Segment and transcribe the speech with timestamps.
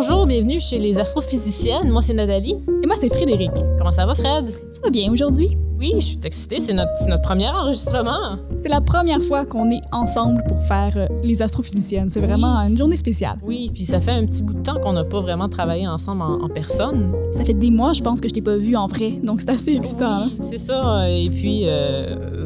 [0.00, 1.90] Bonjour, bienvenue chez les astrophysiciennes.
[1.90, 2.54] Moi, c'est Nathalie.
[2.84, 3.50] Et moi, c'est Frédéric.
[3.78, 4.48] Comment ça va, Fred?
[4.72, 5.58] Ça va bien aujourd'hui?
[5.76, 6.60] Oui, je suis excitée.
[6.60, 8.36] C'est notre, premier enregistrement.
[8.62, 12.10] C'est la première fois qu'on est ensemble pour faire euh, les astrophysiciennes.
[12.10, 13.38] C'est vraiment une journée spéciale.
[13.42, 16.22] Oui, puis ça fait un petit bout de temps qu'on n'a pas vraiment travaillé ensemble
[16.22, 17.12] en, en personne.
[17.32, 19.14] Ça fait des mois, je pense, que je t'ai pas vu en vrai.
[19.24, 20.26] Donc, c'est assez excitant.
[20.26, 20.30] hein.
[20.42, 21.10] C'est ça.
[21.10, 22.37] Et puis, euh,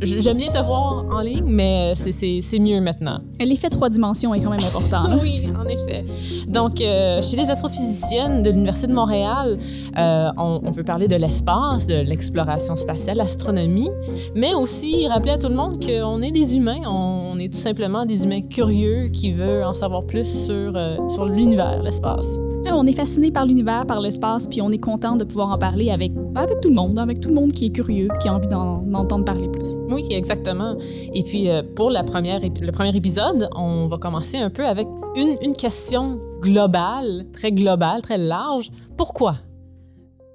[0.00, 3.18] j'aime bien te voir en ligne, mais c'est- mieux maintenant.
[3.38, 5.04] L'effet trois dimensions est quand même important.
[5.22, 6.04] Oui, en effet.
[6.48, 9.58] Donc, euh, chez les astrophysiciennes de l'Université de Montréal,
[9.98, 13.90] euh, on, on veut parler de l'espace, de l'exploration spatiale, l'astronomie,
[14.34, 16.80] mais aussi rappeler à tout le monde qu'on est des humains.
[16.88, 21.26] On est tout simplement des humains curieux qui veulent en savoir plus sur, euh, sur
[21.26, 22.26] l'univers, l'espace.
[22.72, 25.90] On est fasciné par l'univers, par l'espace, puis on est content de pouvoir en parler
[25.90, 28.48] avec, avec tout le monde, avec tout le monde qui est curieux, qui a envie
[28.48, 29.76] d'en entendre parler plus.
[29.90, 30.76] Oui, exactement.
[31.14, 34.86] Et puis, euh, pour la première, le premier épisode, on va commencer un peu avec
[35.14, 38.70] une, une question globale, très globale, très large.
[38.96, 39.36] Pourquoi?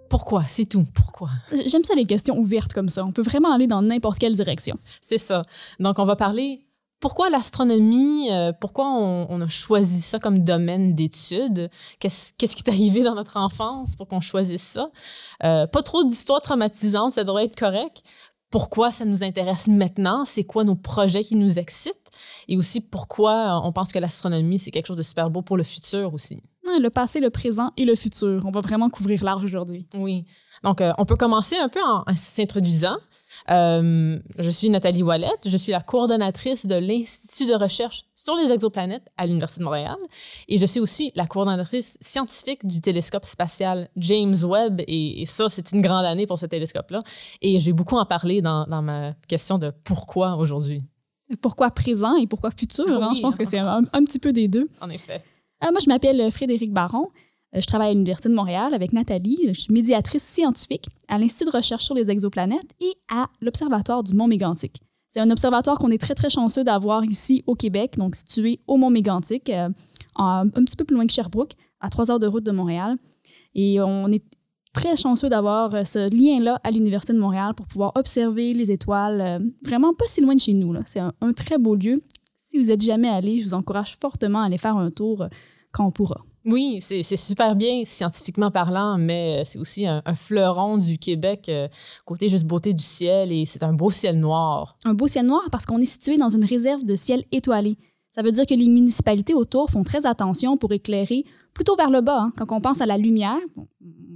[0.09, 0.44] Pourquoi?
[0.48, 0.86] C'est tout.
[0.96, 1.30] Pourquoi?
[1.68, 3.06] J'aime ça les questions ouvertes comme ça.
[3.06, 4.78] On peut vraiment aller dans n'importe quelle direction.
[5.00, 5.44] C'est ça.
[5.80, 6.66] Donc, on va parler
[7.02, 12.70] pourquoi l'astronomie, euh, pourquoi on, on a choisi ça comme domaine d'étude, qu'est-ce qui est
[12.70, 14.90] arrivé dans notre enfance pour qu'on choisisse ça?
[15.44, 18.04] Euh, pas trop d'histoires traumatisantes, ça devrait être correct.
[18.52, 21.96] Pourquoi ça nous intéresse maintenant, c'est quoi nos projets qui nous excitent?
[22.48, 25.64] Et aussi pourquoi on pense que l'astronomie, c'est quelque chose de super beau pour le
[25.64, 26.44] futur aussi.
[26.80, 28.44] Le passé, le présent et le futur.
[28.46, 29.88] On va vraiment couvrir large aujourd'hui.
[29.96, 30.26] Oui.
[30.64, 32.98] Donc, euh, on peut commencer un peu en, en s'introduisant.
[33.50, 38.52] Euh, je suis Nathalie Wallet, je suis la coordonnatrice de l'Institut de recherche sur les
[38.52, 39.96] exoplanètes à l'Université de Montréal
[40.48, 45.50] et je suis aussi la coordonnatrice scientifique du télescope spatial James Webb et, et ça,
[45.50, 47.02] c'est une grande année pour ce télescope-là
[47.42, 50.84] et j'ai beaucoup en parlé dans, dans ma question de pourquoi aujourd'hui.
[51.42, 52.86] Pourquoi présent et pourquoi futur?
[52.88, 53.08] hein?
[53.12, 53.16] Oui.
[53.18, 54.69] Je pense que c'est un, un petit peu des deux.
[54.81, 55.24] En effet.
[55.62, 57.08] Ah, moi, je m'appelle Frédéric Baron.
[57.56, 59.39] Euh, Je travaille à l'Université de Montréal avec Nathalie.
[59.47, 64.13] Je suis médiatrice scientifique à l'Institut de recherche sur les exoplanètes et à l'Observatoire du
[64.13, 64.81] Mont Mégantic.
[65.09, 68.78] C'est un observatoire qu'on est très, très chanceux d'avoir ici au Québec, donc situé au
[68.78, 69.69] Mont Mégantic, euh,
[70.16, 72.97] un petit peu plus loin que Sherbrooke, à trois heures de route de Montréal.
[73.53, 74.23] Et on est
[74.73, 79.22] très chanceux d'avoir euh, ce lien-là à l'Université de Montréal pour pouvoir observer les étoiles
[79.22, 80.73] euh, vraiment pas si loin de chez nous.
[80.85, 82.03] C'est un, très beau lieu.
[82.38, 85.28] Si vous êtes jamais allé, je vous encourage fortement à aller faire un tour euh,
[85.72, 86.23] quand on pourra.
[86.46, 91.46] Oui, c'est super bien scientifiquement parlant, mais euh, c'est aussi un, un fleuron du Québec,
[91.50, 91.68] euh,
[92.06, 94.75] côté juste beauté du ciel, et c'est un beau ciel noir.
[94.85, 97.78] Un beau ciel noir parce qu'on est situé dans une réserve de ciel étoilé.
[98.09, 102.01] Ça veut dire que les municipalités autour font très attention pour éclairer plutôt vers le
[102.01, 102.19] bas.
[102.22, 102.34] hein.
[102.38, 103.68] Quand on pense à la lumière, bon,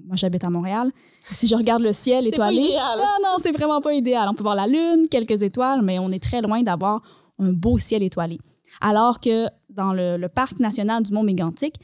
[0.07, 0.91] moi j'habite à Montréal,
[1.31, 2.99] si je regarde le ciel C'est pas étoilé, idéal.
[3.01, 4.27] ah non, c'est vraiment pas idéal.
[4.29, 7.01] On peut voir la lune, quelques étoiles, mais on est très loin d'avoir
[7.39, 8.39] un beau ciel étoilé.
[8.81, 11.75] Alors que dans le, le parc national du Mont Mégantic,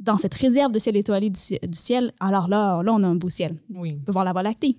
[0.00, 3.06] dans cette réserve de ciel étoilé du, ci- du ciel, alors là, là, on a
[3.06, 3.56] un beau ciel.
[3.74, 3.98] Oui.
[4.00, 4.76] On peut voir la Voie lactée.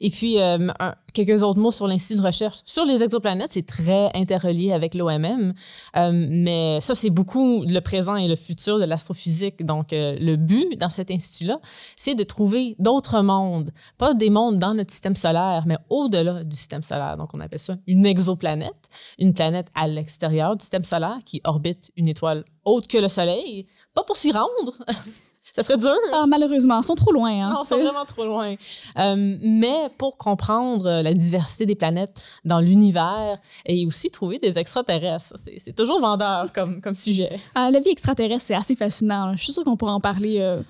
[0.00, 3.52] Et puis, euh, un- quelques autres mots sur l'Institut de recherche sur les exoplanètes.
[3.52, 5.52] C'est très interrelié avec l'OMM.
[5.96, 9.64] Euh, mais ça, c'est beaucoup le présent et le futur de l'astrophysique.
[9.66, 11.58] Donc, euh, le but dans cet institut-là,
[11.96, 13.72] c'est de trouver d'autres mondes.
[13.98, 17.16] Pas des mondes dans notre système solaire, mais au-delà du système solaire.
[17.16, 18.88] Donc, on appelle ça une exoplanète.
[19.18, 23.66] Une planète à l'extérieur du système solaire qui orbite une étoile autre que le Soleil.
[23.94, 24.74] Pas pour s'y rendre.
[25.54, 25.94] ça serait dur.
[26.12, 27.30] Ah, malheureusement, ils sont trop loin.
[27.30, 28.54] Hein, Non, C'est- c'est vraiment trop loin.
[28.98, 35.34] Euh, mais pour comprendre la diversité des planètes dans l'univers et aussi trouver des extraterrestres,
[35.64, 37.38] c'est toujours vendeur comme, comme sujet.
[37.54, 39.26] Ah, la vie extraterrestre, c'est assez fascinant.
[39.26, 39.32] là.
[39.36, 40.60] Je suis sûre qu'on pourra en parler euh,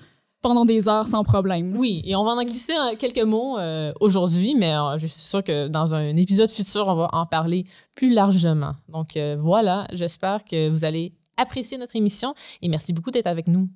[0.43, 1.75] pendant des heures sans problème.
[1.75, 5.67] Oui, et on va en glisser quelques mots euh, aujourd'hui, mais je suis sûre que
[5.67, 7.65] dans un épisode futur, on va en parler
[7.95, 8.73] plus largement.
[8.89, 13.69] Donc voilà, j'espère que vous allez apprécier notre émission et merci beaucoup d'être avec nous.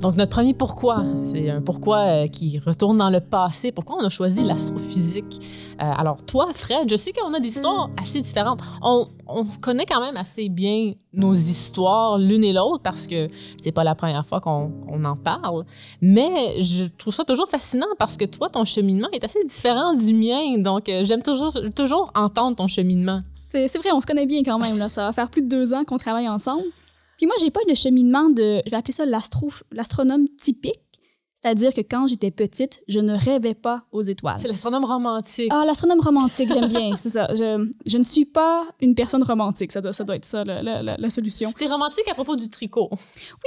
[0.00, 3.70] Donc, notre premier pourquoi, c'est un pourquoi euh, qui retourne dans le passé.
[3.70, 5.40] Pourquoi on a choisi l'astrophysique?
[5.74, 8.62] Euh, alors, toi, Fred, je sais qu'on a des histoires assez différentes.
[8.80, 13.28] On, on connaît quand même assez bien nos histoires l'une et l'autre parce que
[13.62, 15.66] c'est pas la première fois qu'on en parle.
[16.00, 20.14] Mais je trouve ça toujours fascinant parce que toi, ton cheminement est assez différent du
[20.14, 20.56] mien.
[20.56, 23.20] Donc, euh, j'aime toujours, toujours entendre ton cheminement.
[23.50, 24.88] C'est vrai, on se connaît bien quand même.
[24.88, 26.64] Ça va faire plus de deux ans qu'on travaille ensemble.
[27.20, 30.80] Puis moi, j'ai pas le cheminement de, je vais appeler ça l'astro- l'astronome typique.
[31.42, 34.36] C'est-à-dire que quand j'étais petite, je ne rêvais pas aux étoiles.
[34.38, 35.48] C'est l'astronome romantique.
[35.50, 37.28] Ah, l'astronome romantique, j'aime bien, c'est ça.
[37.34, 40.62] Je, je ne suis pas une personne romantique, ça doit, ça doit être ça, la,
[40.62, 41.52] la- la- la solution.
[41.52, 42.88] T'es romantique à propos du tricot.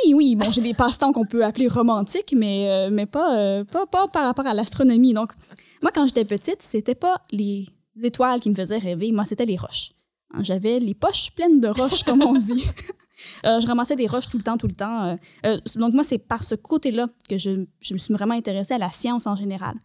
[0.05, 3.63] Oui, oui, bon, j'ai des passe-temps qu'on peut appeler romantiques, mais, euh, mais pas, euh,
[3.63, 5.13] pas, pas par rapport à l'astronomie.
[5.13, 5.33] Donc,
[5.81, 7.67] moi, quand j'étais petite, c'était pas les
[8.03, 9.93] étoiles qui me faisaient rêver, moi, c'était les roches.
[10.41, 12.65] J'avais les poches pleines de roches, comme on dit.
[13.45, 15.05] Euh, je ramassais des roches tout le temps, tout le temps.
[15.05, 15.15] Euh,
[15.45, 18.77] euh, donc, moi, c'est par ce côté-là que je, je, me suis vraiment intéressée à
[18.77, 19.75] la science en général.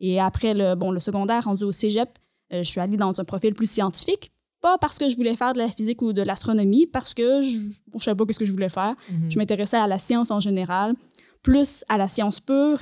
[0.00, 2.08] Et après le, bon, le secondaire, rendu au cégep,
[2.50, 4.32] je suis allée dans un profil plus scientifique.
[4.60, 7.58] Pas parce que je voulais faire de la physique ou de l'astronomie, parce que je
[7.58, 8.94] ne savais pas ce que je voulais faire.
[9.10, 9.30] Mhm.
[9.30, 10.94] Je m'intéressais à la science en général,
[11.42, 12.80] plus à la science pure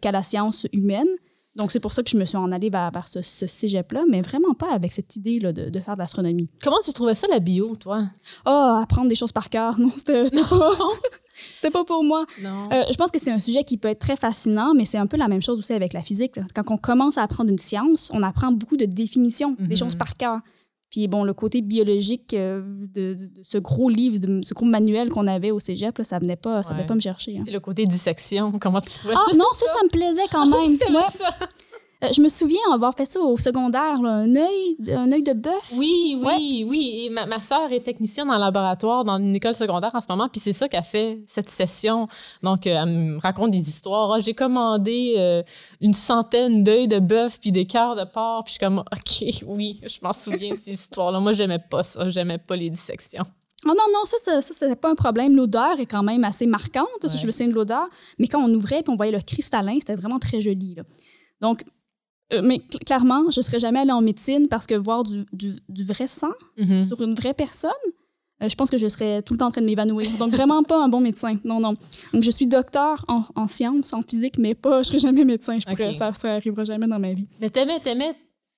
[0.00, 1.08] qu'à la science humaine.
[1.58, 4.04] Donc, c'est pour ça que je me suis en allée vers, vers ce, ce cégep-là,
[4.08, 6.48] mais vraiment pas avec cette idée là, de, de faire de l'astronomie.
[6.62, 8.04] Comment tu trouvais ça, la bio, toi?
[8.44, 9.78] Ah, apprendre des choses par cœur.
[9.78, 10.70] Non, c'était pas,
[11.54, 12.24] c'était pas pour moi.
[12.42, 12.68] Non.
[12.72, 15.06] Euh, je pense que c'est un sujet qui peut être très fascinant, mais c'est un
[15.06, 16.36] peu la même chose aussi avec la physique.
[16.36, 16.44] là.
[16.54, 19.76] Quand on commence à apprendre une science, on apprend beaucoup de définitions, des Mhm.
[19.76, 20.38] choses par cœur.
[20.90, 22.62] Puis bon, le côté biologique euh,
[22.94, 26.04] de, de- de ce gros livre, de ce gros manuel qu'on avait au cégep, là,
[26.04, 27.36] ça venait pas, ça venait pas me chercher.
[27.38, 27.44] hein.
[27.46, 30.78] Et le côté dissection, comment tu trouvais Ah non, ça, ça me plaisait quand même.
[30.78, 31.04] T'aimais Ouais.
[31.04, 31.28] ça?
[32.04, 35.32] Euh, je me souviens avoir fait ça au secondaire, là, un œil, un œil de
[35.32, 35.72] bœuf.
[35.76, 37.02] Oui, oui, oui.
[37.04, 40.28] Et ma, ma soeur est technicienne en laboratoire dans une école secondaire en ce moment,
[40.28, 42.06] puis c'est ça qu'elle fait cette session.
[42.42, 44.12] Donc, euh, elle me raconte des histoires.
[44.12, 45.42] Ah, J'ai commandé euh,
[45.80, 49.44] une centaine d'œils de bœuf puis des cœurs de porc, puis je suis comme, OK,
[49.48, 51.18] oui, je m'en souviens de ces histoires-là.
[51.18, 52.08] Moi, j'aimais pas ça.
[52.08, 53.24] J'aimais pas les dissections.
[53.64, 55.34] Oh non, non, ça, ça, ça c'était pas un problème.
[55.34, 56.86] L'odeur est quand même assez marquante.
[57.02, 57.08] Ouais.
[57.08, 57.88] Je me souviens de l'odeur.
[58.20, 60.76] Mais quand on ouvrait et on voyait le cristallin, c'était vraiment très joli.
[60.76, 60.84] là.
[61.40, 61.64] Donc,
[62.32, 65.84] mais cl- clairement, je serais jamais allée en médecine parce que voir du, du, du
[65.84, 66.86] vrai sang Mhm.
[66.88, 67.70] sur une vraie personne,
[68.42, 70.06] euh, je pense que je serais tout le temps en train de m'évanouir.
[70.18, 71.36] Donc, vraiment pas un bon médecin.
[71.44, 71.74] Non, non.
[72.12, 75.58] Donc, je suis docteur en, en sciences, en physique, mais pas, je serai jamais médecin.
[75.58, 75.94] Je pourrais, Ok.
[75.94, 77.28] ça, ça arrivera jamais dans ma vie.
[77.40, 78.14] Mais t'aimais, t'aimais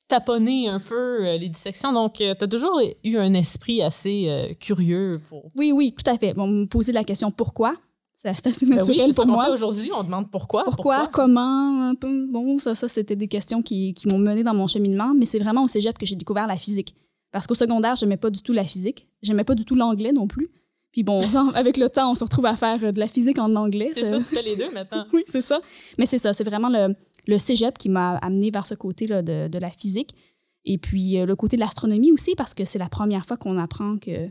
[0.08, 1.92] taponner un peu euh, les dissections.
[1.92, 5.50] Donc, euh, t'as toujours eu un esprit assez euh, curieux pour.
[5.56, 6.34] Oui, oui, tout à fait.
[6.34, 7.74] Bon, me poser la question pourquoi,
[8.22, 9.50] c'est assez Ben oui, naturel ça pour moi.
[9.50, 10.64] Aujourd'hui, on demande pourquoi.
[10.64, 12.26] Pourquoi, comment, un peu.
[12.26, 15.38] Bon, ça, ça c'était des questions qui, qui m'ont mené dans mon cheminement, mais c'est
[15.38, 16.94] vraiment au cégep que j'ai découvert la physique.
[17.32, 19.08] Parce qu'au secondaire, j'aimais pas du tout la physique.
[19.22, 20.50] J'aimais pas du tout l'anglais non plus.
[20.92, 21.22] Puis bon,
[21.54, 23.90] avec le temps, on se retrouve à faire euh, de la physique en anglais.
[23.94, 25.06] C'est ça, tu fais les deux maintenant.
[25.14, 25.60] oui, c'est ça.
[25.96, 26.94] Mais c'est ça, c'est vraiment le,
[27.26, 30.14] le cégep qui m'a amené vers ce côté-là de, de la physique.
[30.66, 33.56] Et puis euh, le côté de l'astronomie aussi, parce que c'est la première fois qu'on
[33.56, 34.28] apprend que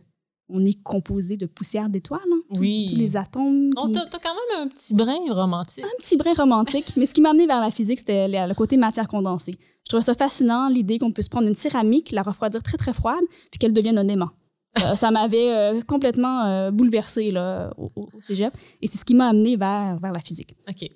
[0.50, 2.22] on est composé de poussière d'étoiles.
[2.32, 2.42] hein.
[2.52, 2.88] Oui.
[2.90, 3.72] Tous les atomes.
[3.74, 5.84] T'as, quand même un petit brin romantique.
[5.84, 8.78] un petit brin romantique, mais ce qui m'a amené vers la physique, c'était le côté
[8.78, 9.56] matière condensée.
[9.86, 13.24] Je trouvais ça fascinant, l'idée qu'on puisse prendre une céramique, la refroidir très, très froide,
[13.52, 14.30] puis qu'elle devienne un aimant.
[14.78, 19.30] Ça, ça m'avait euh, complètement euh, bouleversée là, au, cégep, et c'est ce qui m'a
[19.30, 20.56] amené vers, vers la physique.
[20.70, 20.88] OK.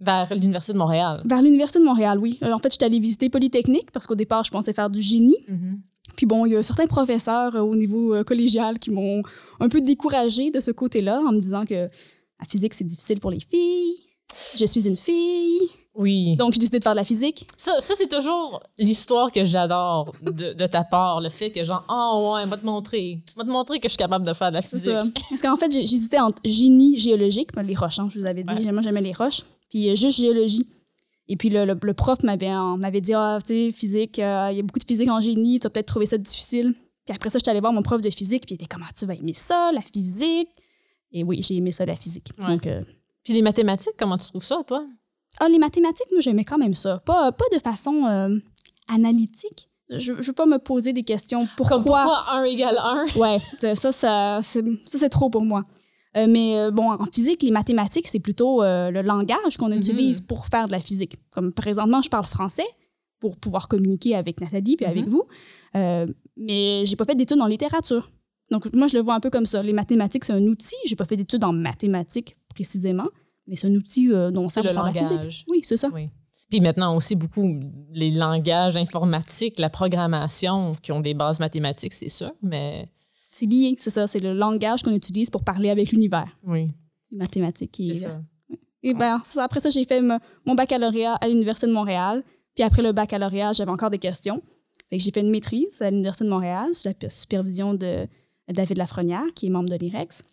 [0.00, 1.22] Vers l'Université de Montréal.
[1.24, 2.38] Vers l'Université de Montréal, oui.
[2.42, 5.38] Euh, en fait, j'étais allée visiter Polytechnique, parce qu'au départ, je pensais faire du génie.
[5.48, 5.80] Mhm.
[6.18, 9.22] Puis bon, il y a certains professeurs euh, au niveau euh, collégial qui m'ont
[9.60, 11.74] un peu découragée de ce côté-là, en me disant que
[12.40, 13.94] la physique, c'est difficile pour les filles.
[14.58, 15.60] Je suis une fille.
[15.94, 16.34] Oui.
[16.34, 17.46] Donc, j'ai décidé de faire de la physique.
[17.56, 21.20] Ça, ça c'est toujours l'histoire que j'adore de, de ta part.
[21.20, 23.20] Le fait que, genre, ah ouais, va te montrer.
[23.36, 24.90] Va te montrer que je suis capable de faire de la physique.
[24.90, 25.04] ça.
[25.30, 28.72] Parce qu'en fait, j'hésitais entre génie géologique, les roches, hein, je vous avais dit, Ouais.
[28.72, 30.66] moi j'aimais les roches, puis euh, juste géologie.
[31.28, 34.48] Et puis le, le- le prof m'avait en- m'avait dit, ah, tu sais, physique, euh,
[34.50, 36.74] il y a beaucoup de physique en génie, tu vas peut-être trouver ça difficile.
[37.04, 39.04] Puis après ça, j'étais allée voir mon prof de physique, puis il était, comment tu
[39.06, 40.48] vas aimer ça, la physique?
[41.12, 42.30] Et oui, j'ai aimé ça, la physique.
[42.38, 42.46] Ouais.
[42.46, 42.82] Donc, euh,
[43.24, 44.84] Puis les mathématiques, comment tu trouves ça, toi?
[45.40, 46.98] ah, les mathématiques, moi, j'aimais quand même ça.
[47.04, 48.36] Pas, pas de façon euh,
[48.88, 49.68] analytique.
[49.90, 51.46] Je ne veux pas me poser des questions.
[51.56, 51.76] Pourquoi?
[51.78, 52.76] Comme pourquoi 1 égale
[53.16, 53.18] 1?
[53.18, 55.64] Ouais, ça, ça, ça, c'est ça, c'est trop pour moi.
[56.16, 60.20] Euh, mais euh, bon, en physique, les mathématiques, c'est plutôt euh, le langage qu'on utilise
[60.20, 61.16] pour faire de la physique.
[61.30, 62.66] Comme présentement, je parle français
[63.20, 65.10] pour pouvoir communiquer avec Nathalie puis avec Mhm.
[65.10, 65.24] vous.
[65.76, 68.10] Euh, mais j'ai pas fait d'études en littérature.
[68.50, 69.62] Donc, moi, je le vois un peu comme ça.
[69.62, 70.76] Les mathématiques, c'est un outil.
[70.86, 73.08] J'ai pas fait d'études en mathématiques précisément,
[73.46, 75.44] mais c'est un outil dont on sert le faire la physique.
[75.48, 75.88] Oui, c'est ça.
[75.92, 76.08] Oui.
[76.48, 77.60] Puis maintenant aussi, beaucoup
[77.92, 82.88] les langages informatiques, la programmation qui ont des bases mathématiques, c'est sûr, mais
[83.38, 84.08] C'est lié, c'est ça.
[84.08, 86.36] C'est le langage qu'on utilise pour parler avec l'univers.
[86.44, 86.72] oui,
[87.12, 87.76] Les mathématiques.
[87.78, 87.94] là.
[87.94, 88.22] ça.
[88.82, 89.44] Et ben, ça.
[89.44, 90.02] après ça, j'ai fait
[90.44, 92.24] mon baccalauréat à l'Université de Montréal.
[92.56, 94.42] Puis après le baccalauréat, j'avais encore des questions.
[94.90, 98.08] Fait que j'ai fait une maîtrise à l'Université de Montréal sous la supervision de
[98.48, 100.24] David Lafrenière, qui est membre de l'IREX.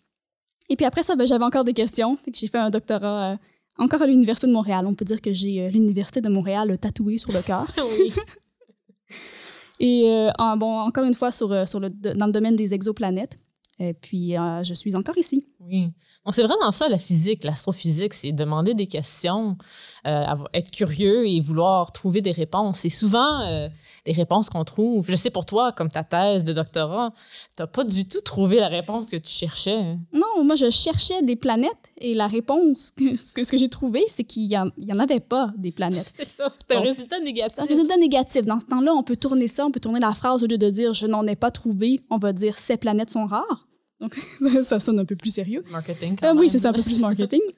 [0.68, 2.16] Et puis après ça, ben, j'avais encore des questions.
[2.16, 3.36] Fait que j'ai fait un doctorat euh,
[3.78, 4.84] encore à l'Université de Montréal.
[4.84, 7.72] On peut dire que j'ai euh, l'Université de Montréal tatoué sur le cœur.
[7.98, 8.12] oui.
[9.78, 13.38] Et euh, bon, encore une fois, sur, euh, sur le, dans le domaine des exoplanètes.
[13.78, 15.46] Et puis, euh, je suis encore ici.
[15.60, 15.88] Oui.
[16.24, 19.56] Donc, c'est vraiment ça, la physique, l'astrophysique, c'est demander des questions,
[20.06, 22.80] euh, être curieux et vouloir trouver des réponses.
[22.80, 23.68] C'est souvent euh,
[24.04, 25.08] des réponses qu'on trouve.
[25.08, 27.12] Je sais pour toi, comme ta thèse de doctorat,
[27.56, 29.96] tu n'as pas du tout trouvé la réponse que tu cherchais.
[30.12, 34.04] Non, moi, je cherchais des planètes et la réponse, ce que, ce que j'ai trouvé,
[34.08, 36.12] c'est qu'il n'y en, en, avait pas des planètes.
[36.16, 37.58] c'est ça, c'est un résultat négatif.
[37.58, 38.44] Un résultat négatif.
[38.44, 40.70] Dans ce temps-là, on peut tourner ça, on peut tourner la phrase au lieu de
[40.70, 43.66] dire je n'en ai pas trouvé, on va dire ces planètes sont rares.
[44.00, 44.14] Donc,
[44.64, 45.64] ça sonne un peu plus sérieux.
[45.70, 46.16] Marketing.
[46.24, 47.40] Euh, oui, c'est un peu plus marketing.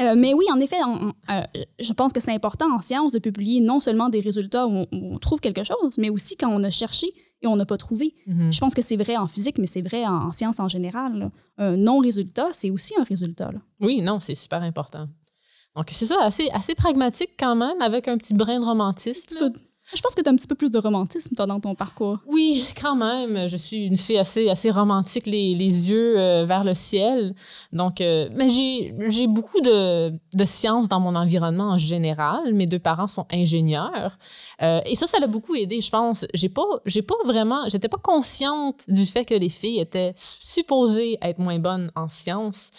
[0.00, 0.78] Euh, mais oui, en effet,
[1.30, 1.42] euh,
[1.78, 5.18] je pense que c'est important en science de publier non seulement des résultats où on,
[5.18, 7.08] trouve quelque chose, mais aussi quand on a cherché
[7.42, 8.14] et on n'a pas trouvé.
[8.26, 8.50] Mhm.
[8.54, 11.30] Je pense que c'est vrai en physique, mais c'est vrai en, science en général.
[11.58, 13.52] Un non-résultat, c'est aussi un résultat.
[13.52, 13.60] là.
[13.80, 15.08] Oui, non, c'est super important.
[15.76, 19.26] Donc, c'est ça, assez, assez pragmatique quand même, avec un petit brin de romantisme.
[19.28, 19.52] Tu peux-
[19.94, 22.18] Je pense que tu as un petit peu plus de romantisme, toi, dans ton parcours.
[22.26, 23.48] Oui, quand même.
[23.48, 27.34] Je suis une fille assez, assez romantique, les, les yeux euh, vers le ciel.
[27.72, 32.54] Donc, euh, mais j'ai, beaucoup de, de sciences dans mon environnement en général.
[32.54, 34.18] Mes deux parents sont ingénieurs.
[34.62, 36.24] Euh, et ça, ça l'a beaucoup aidé, je pense.
[36.34, 41.38] J'ai pas, pas vraiment, j'étais pas consciente du fait que les filles étaient supposées être
[41.38, 42.70] moins bonnes en sciences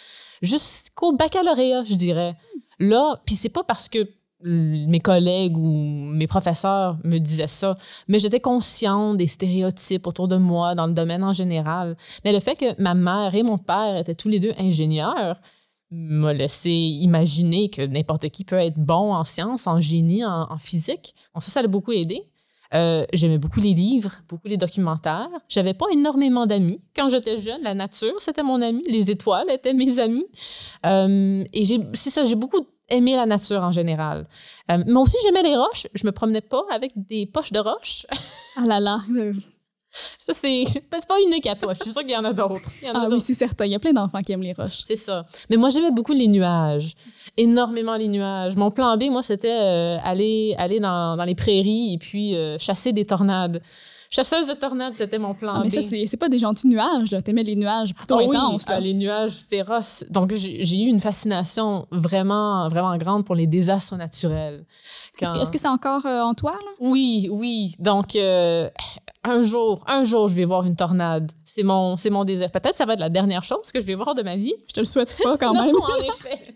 [0.42, 2.36] jusqu'au baccalauréat, je dirais.
[2.78, 4.06] Là, puis c'est pas parce que
[4.44, 7.76] mes collègues ou mes professeurs me disaient ça,
[8.08, 11.96] mais j'étais consciente des stéréotypes autour de moi dans le domaine en général.
[12.24, 15.40] Mais le fait que ma mère et mon père étaient tous les deux ingénieurs
[15.90, 21.14] m'a laissé imaginer que n'importe qui peut être bon en sciences, en génie, en, physique.
[21.34, 22.20] Donc ça, ça l'a beaucoup aidé.
[22.74, 25.28] Euh, J'aimais beaucoup les livres, beaucoup les documentaires.
[25.48, 26.80] J'avais pas énormément d'amis.
[26.96, 28.82] Quand j'étais jeune, la nature, c'était mon ami.
[28.88, 30.26] Les étoiles étaient mes amis.
[30.84, 34.26] Euh, et c'est ça, j'ai beaucoup aimé la nature en général.
[34.70, 35.86] Euh, mais aussi, j'aimais les roches.
[35.94, 38.06] Je me promenais pas avec des poches de roches.
[38.56, 38.98] Ah là là.
[40.18, 41.72] Ça, c'est c'est pas unique à toi.
[41.74, 42.68] Je suis sûre qu'il y en a d'autres.
[42.92, 43.64] Ah oui, c'est certain.
[43.64, 44.82] Il y a plein d'enfants qui aiment les roches.
[44.84, 45.22] C'est ça.
[45.50, 46.94] Mais moi, j'aimais beaucoup les nuages.
[47.36, 48.56] Énormément les nuages.
[48.56, 52.58] Mon plan B, moi, c'était euh, aller, aller dans, dans les prairies et puis euh,
[52.58, 53.62] chasser des tornades.
[54.14, 55.72] Chasseuse de tornades, c'était mon plan Ah, mais B.
[55.80, 57.10] ça, c'est pas des gentils nuages.
[57.10, 57.20] là.
[57.20, 58.68] T'aimais les nuages plutôt oui, intenses.
[58.68, 58.76] là.
[58.76, 60.04] ah, les nuages féroces.
[60.10, 64.64] Donc, j'ai eu une fascination vraiment, vraiment grande pour les désastres naturels.
[65.20, 66.52] Est-ce que- Quand- est-ce que c'est encore euh, en toi?
[66.52, 66.70] Là?
[66.80, 67.74] Oui, oui.
[67.80, 68.68] Donc, euh,
[69.24, 71.32] un jour, un jour, je vais voir une tornade.
[71.54, 72.50] C'est mon, c'est mon désir.
[72.50, 74.54] Peut-être que ça va être la dernière chose que je vais voir de ma vie.
[74.66, 75.76] Je te le souhaite pas quand Non, même.
[75.76, 76.52] en effet.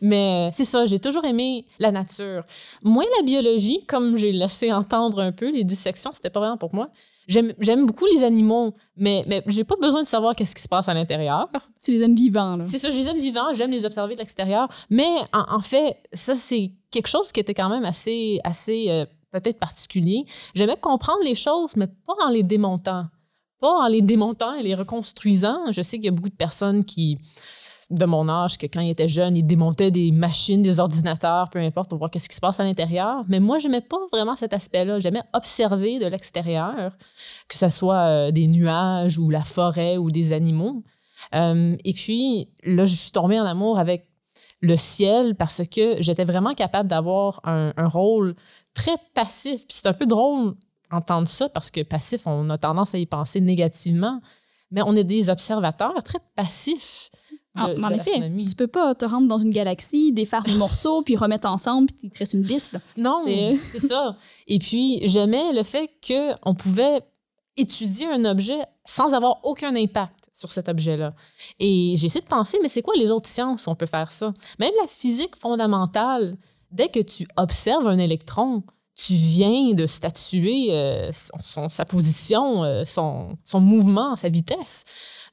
[0.00, 2.44] Mais euh, c'est ça, j'ai toujours aimé la nature.
[2.84, 6.72] Moins la biologie, comme j'ai laissé entendre un peu, les dissections, c'était pas vraiment pour
[6.72, 6.90] moi.
[7.26, 10.68] J'aime j'aime beaucoup les animaux, mais, mais j'ai pas besoin de savoir qu'est-ce qui se
[10.68, 11.48] passe à l'intérieur.
[11.82, 12.56] Tu les aimes vivants.
[12.56, 12.64] Là.
[12.64, 14.68] C'est ça, je les aime vivants, j'aime les observer de l'extérieur.
[14.90, 19.04] Mais en, en fait, ça, c'est quelque chose qui était quand même assez, assez euh,
[19.32, 20.24] peut-être particulier.
[20.54, 23.06] J'aimais comprendre les choses, mais pas en les démontant.
[23.60, 25.72] Pas en les démontant et les reconstruisant.
[25.72, 27.18] Je sais qu'il y a beaucoup de personnes qui,
[27.90, 31.58] de mon âge, que quand ils étaient jeunes, ils démontaient des machines, des ordinateurs, peu
[31.60, 33.24] importe, pour voir qu'est-ce qui se passe à l'intérieur.
[33.28, 34.98] Mais moi, j'aimais pas vraiment cet aspect-là.
[34.98, 36.92] J'aimais observer de l'extérieur,
[37.48, 40.82] que ce soit euh, des nuages ou la forêt ou des animaux.
[41.34, 44.08] Euh, et puis, là, je suis tombée en amour avec
[44.60, 48.34] le ciel parce que j'étais vraiment capable d'avoir un, un rôle
[48.74, 49.66] très passif.
[49.66, 50.54] Puis c'est un peu drôle
[50.90, 54.20] d'entendre ça parce que passif, on a tendance à y penser négativement,
[54.70, 57.10] mais on est des observateurs très passifs.
[57.56, 58.10] de- Ah, en effet,
[58.46, 62.08] tu peux pas te rendre dans une galaxie, défaire des morceaux, puis remettre ensemble, puis
[62.08, 62.70] il te reste une bisse.
[62.72, 62.80] là.
[62.98, 64.16] Non, C'est- c'est ça.
[64.46, 67.00] Et puis, j'aimais le fait qu'on pouvait
[67.56, 71.14] étudier un objet sans avoir aucun impact sur cet objet-là.
[71.58, 74.12] Et j'ai essayé de penser, mais c'est quoi les autres sciences où on peut faire
[74.12, 74.34] ça?
[74.58, 76.36] Même la physique fondamentale,
[76.70, 78.62] dès que tu observes un électron,
[78.96, 84.84] tu viens de statuer euh, sa position, euh, son, son mouvement, sa vitesse.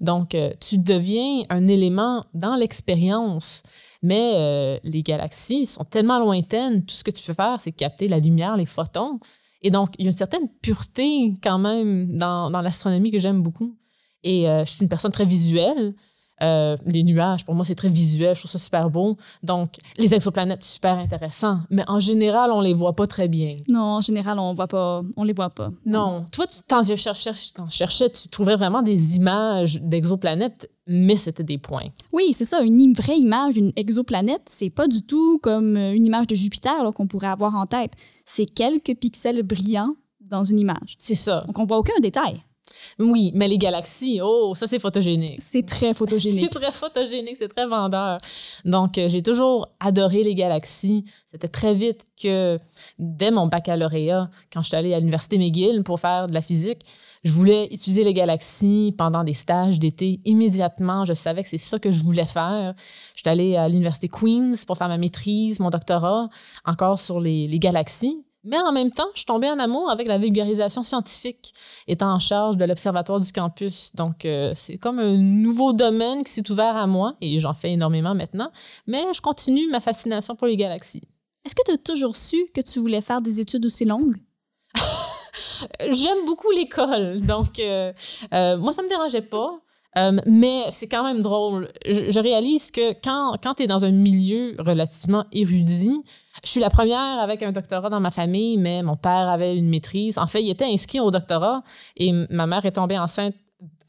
[0.01, 3.63] Donc, euh, tu deviens un élément dans l'expérience.
[4.05, 8.19] Mais les galaxies sont tellement lointaines, tout ce que tu peux faire, c'est capter la
[8.19, 9.21] lumière, les photons.
[9.61, 13.41] Et donc, il y a une certaine pureté quand même dans, dans l'astronomie que j'aime
[13.41, 13.77] beaucoup.
[14.25, 15.95] Et je suis une personne très visuelle.
[16.43, 18.35] Euh, les nuages, pour moi, c'est très visuel.
[18.35, 19.17] Je trouve ça super beau.
[19.41, 21.59] Donc, les exoplanètes, super intéressant.
[21.69, 23.57] Mais en général, on les voit pas très bien.
[23.67, 25.69] Non, en général, on voit pas, on les voit pas.
[25.85, 26.21] Non.
[26.31, 31.17] Toi, tu, quand, je cherchais, quand je cherchais, tu trouvais vraiment des images d'exoplanètes, mais
[31.17, 31.87] c'était des points.
[32.11, 32.61] Oui, c'est ça.
[32.61, 36.91] Une vraie image d'une exoplanète, c'est pas du tout comme euh, une image de Jupiter
[36.93, 37.93] qu'on pourrait avoir en tête.
[38.25, 39.95] C'est quelques pixels brillants
[40.29, 40.95] dans une image.
[40.97, 41.43] C'est ça.
[41.47, 42.43] Donc, on voit aucun détail.
[42.99, 45.41] Oui, mais les galaxies, oh, ça, c'est photogénique.
[45.41, 46.49] C'est très C'est photogénique.
[46.49, 48.17] très photogénique, c'est très vendeur.
[48.65, 51.05] Donc, euh, j'ai toujours adoré les galaxies.
[51.31, 52.59] C'était très vite que,
[52.99, 56.81] dès mon baccalauréat, quand je suis allée à l'Université McGill pour faire de la physique,
[57.25, 61.05] Je voulais étudier les galaxies pendant des stages d'été immédiatement.
[61.05, 62.73] Je savais que c'est ça que je voulais faire.
[63.15, 66.27] J'étais allée à l'Université Queen's pour faire ma maîtrise, mon doctorat,
[66.65, 68.25] encore sur les, les galaxies.
[68.43, 71.53] Mais en même temps, je suis tombée en amour avec la vulgarisation scientifique,
[71.87, 73.91] étant en charge de l'Observatoire du campus.
[73.95, 77.71] Donc, euh, c'est comme un nouveau domaine qui s'est ouvert à moi, et j'en fais
[77.71, 78.51] énormément maintenant,
[78.85, 81.03] mais je continue ma fascination pour les galaxies.
[81.45, 84.17] Est-ce que tu as toujours su que tu voulais faire des études aussi longues?
[85.79, 87.93] J'aime beaucoup l'école, donc euh,
[88.33, 89.57] euh, moi, ça me dérangeait pas.
[90.25, 91.71] mais c'est quand même drôle.
[91.85, 96.01] Je, réalise que quand, quand tu es dans un milieu relativement érudit,
[96.43, 99.69] je suis la première avec un doctorat dans ma famille, mais mon père avait une
[99.69, 100.17] maîtrise.
[100.17, 101.63] En fait, il était inscrit au doctorat
[101.95, 103.35] et ma mère est tombée enceinte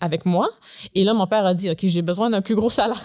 [0.01, 0.49] avec moi.
[0.95, 3.03] Et là, mon père a dit, OK, j'ai besoin d'un plus gros salaire.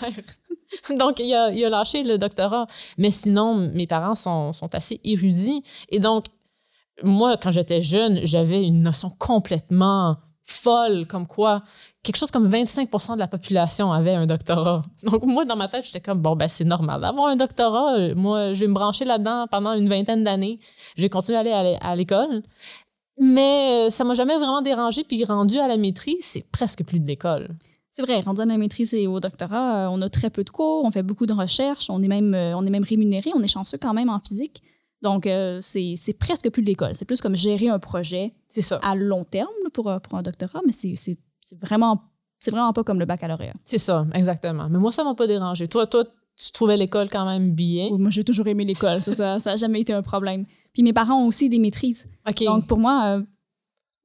[0.97, 2.67] donc, il a, lâché le doctorat.
[2.97, 5.63] Mais sinon, mes parents sont, sont assez érudits.
[5.89, 6.25] Et donc,
[7.03, 10.17] moi, quand j'étais jeune, j'avais une notion complètement
[10.51, 11.63] folle, comme quoi
[12.03, 14.83] quelque chose comme 25 de la population avait un doctorat.
[15.03, 18.15] Donc, moi, dans ma tête, j'étais comme, bon, ben, c'est normal d'avoir un doctorat.
[18.15, 20.59] Moi, je vais me brancher là-dedans pendant une vingtaine d'années.
[20.95, 22.41] J'ai continué à aller à l'école.
[23.21, 25.03] Mais euh, ça m'a jamais vraiment dérangé.
[25.03, 27.49] Puis, rendu à la maîtrise, c'est presque plus de l'école.
[27.91, 30.49] C'est vrai, rendu à la maîtrise et au doctorat, euh, on a très peu de
[30.49, 33.43] cours, on fait beaucoup de recherches, on est même, euh, on est même rémunéré, on
[33.43, 34.63] est chanceux quand même en physique.
[35.01, 35.27] Donc,
[35.61, 36.95] c'est presque plus de l'école.
[36.95, 38.79] C'est plus comme gérer un projet ça.
[38.83, 41.17] à long terme pour, pour un doctorat, mais c'est
[41.61, 42.01] vraiment,
[42.47, 43.53] vraiment pas comme le baccalauréat.
[43.63, 44.67] C'est ça, exactement.
[44.69, 45.67] Mais moi, ça m'a pas dérangé.
[45.67, 46.03] Toi, toi,
[46.35, 47.89] tu trouvais l'école quand même bien.
[47.91, 49.01] moi, j'ai toujours aimé l'école.
[49.03, 50.45] ça, ça, ça jamais été un problème.
[50.73, 52.07] Puis mes parents ont aussi des maîtrises.
[52.45, 53.23] Donc, pour moi, euh,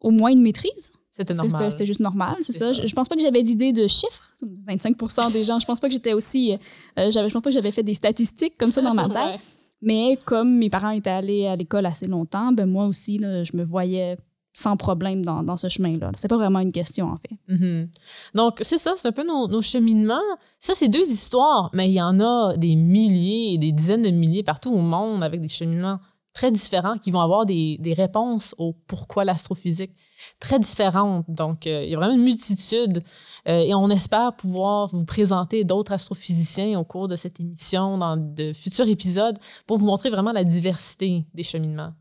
[0.00, 0.92] au moins une maîtrise.
[1.12, 1.70] C'était normal.
[1.70, 2.72] C'était juste normal, c'est ça.
[2.72, 4.32] Je, pense pas que j'avais d'idée de chiffres.
[4.66, 5.60] 25% des gens.
[5.60, 6.54] Je pense pas que j'étais aussi.
[6.98, 9.40] Euh, je pense pas que j'avais fait des statistiques comme ça dans ma tête.
[9.84, 13.62] Mais comme mes parents étaient allés à l'école assez longtemps, ben moi aussi, je me
[13.62, 14.16] voyais
[14.56, 16.12] sans problème dans, ce chemin-là.
[16.14, 17.52] C'est pas vraiment une question, en fait.
[17.52, 17.88] Mm-hmm.
[18.34, 20.20] Donc, c'est ça, c'est un peu nos, cheminements.
[20.60, 24.10] Ça, c'est deux histoires, mais il y en a des milliers et des dizaines de
[24.10, 25.98] milliers partout au monde avec des cheminements
[26.32, 29.92] très différents qui vont avoir des réponses au pourquoi l'astrophysique
[30.40, 31.25] très différentes.
[31.28, 33.02] Donc, euh, il y a vraiment une multitude
[33.49, 38.17] euh, et on espère pouvoir vous présenter d'autres astrophysiciens au cours de cette émission dans
[38.17, 41.93] de futurs épisodes pour vous montrer vraiment la diversité des cheminements.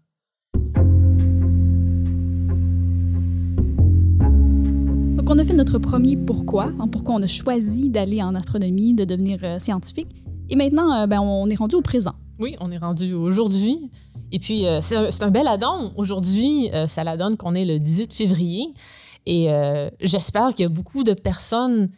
[5.23, 8.93] Donc, on a fait notre premier pourquoi, hein, pourquoi on a choisi d'aller en astronomie,
[8.93, 10.09] de devenir euh, scientifique.
[10.49, 12.11] Et maintenant, euh, ben, on est rendu au présent.
[12.39, 13.89] Oui, on est rendu aujourd'hui.
[14.33, 15.93] Et puis, euh, c'est un, bel addon.
[15.95, 18.73] Aujourd'hui, ça la donne qu'on est le 18 février.
[19.25, 19.47] Et
[20.01, 21.89] j'espère qu'il y a beaucoup de personnes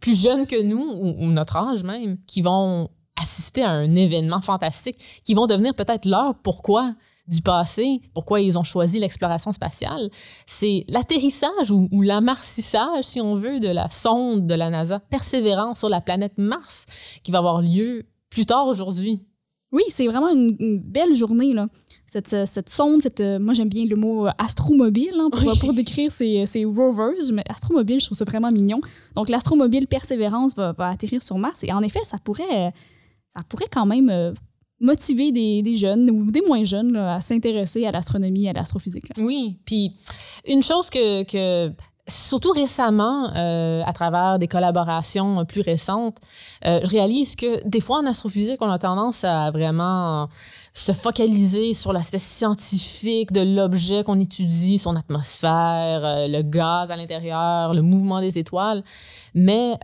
[0.00, 5.22] plus jeunes que nous, ou, notre âge même, qui vont assister à un événement fantastique,
[5.24, 6.94] qui vont devenir peut-être leur pourquoi
[7.26, 10.10] du passé, pourquoi ils ont choisi l'exploration spatiale,
[10.46, 15.88] c'est l'atterrissage ou, l'amarcissage, si on veut, de la sonde de la NASA Persévérance sur
[15.88, 16.86] la planète Mars
[17.22, 19.22] qui va avoir lieu plus tard aujourd'hui.
[19.72, 21.54] Oui, c'est vraiment une, belle journée.
[21.54, 21.68] Là.
[22.06, 26.12] Cette, cette, sonde, cette, euh, moi j'aime bien le mot astromobile hein, pour, pour, décrire
[26.12, 28.80] ces, ces, rovers, mais astromobile, je trouve ça vraiment mignon.
[29.16, 32.72] Donc l'astromobile Persévérance va, va, atterrir sur Mars et en effet, ça pourrait,
[33.36, 34.32] ça pourrait quand même euh,
[34.80, 39.06] motiver des, jeunes ou des moins jeunes à s'intéresser à l'astronomie et à l'astrophysique.
[39.18, 39.92] Oui, puis
[40.46, 41.72] une chose que,
[42.06, 46.18] surtout récemment, euh, à travers des collaborations plus récentes,
[46.66, 50.28] euh, je réalise que des fois en astrophysique, on a tendance à vraiment
[50.74, 56.96] se focaliser sur l'aspect scientifique de l'objet qu'on étudie, son atmosphère, euh, le gaz à
[56.96, 58.82] l'intérieur, le mouvement des étoiles.
[59.34, 59.78] Mais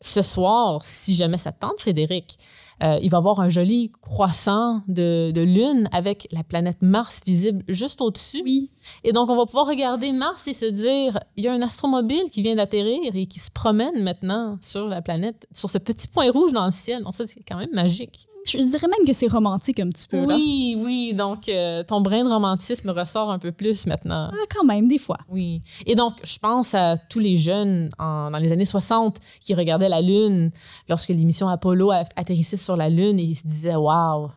[0.00, 2.38] ce soir, si jamais ça tente, Frédéric,
[2.82, 7.62] euh, il va avoir un joli croissant de, de, lune avec la planète Mars visible
[7.68, 8.42] juste au-dessus.
[8.44, 8.70] Oui.
[9.04, 12.28] Et donc, on va pouvoir regarder Mars et se dire, il y a un astromobile
[12.30, 16.30] qui vient d'atterrir et qui se promène maintenant sur la planète, sur ce petit point
[16.30, 17.04] rouge dans le ciel.
[17.04, 18.26] Donc, ça, c'est quand même magique.
[18.44, 20.24] Je dirais même que c'est romantique un petit peu.
[20.24, 21.14] Oui, oui.
[21.14, 24.30] Donc, euh, ton brin de romantisme ressort un peu plus maintenant.
[24.32, 25.18] Ah, quand même, des fois.
[25.28, 25.60] Oui.
[25.86, 30.00] Et donc, je pense à tous les jeunes dans les années 60 qui regardaient la
[30.00, 30.50] Lune
[30.88, 34.30] lorsque l'émission Apollo atterrissait sur la Lune et ils se disaient Waouh,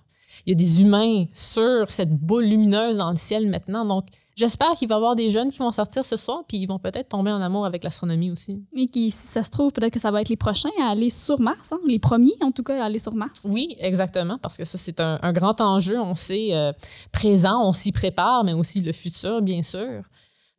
[0.45, 3.86] il y a des humains sur cette boule lumineuse dans le ciel maintenant.
[3.86, 4.05] Donc,
[4.36, 6.77] J'espère qu'il va y avoir des jeunes qui vont sortir ce soir, puis ils vont
[6.77, 8.62] peut-être tomber en amour avec l'astronomie aussi.
[8.75, 11.10] Et qui, si ça se trouve, peut-être que ça va être les prochains à aller
[11.10, 11.79] sur Mars, hein?
[11.88, 13.41] les premiers en tout cas à aller sur Mars.
[13.45, 15.99] Oui, exactement, parce que ça, c'est un, grand enjeu.
[16.01, 16.73] On sait euh,
[17.13, 20.03] présent, on s'y prépare, mais aussi le futur, bien sûr.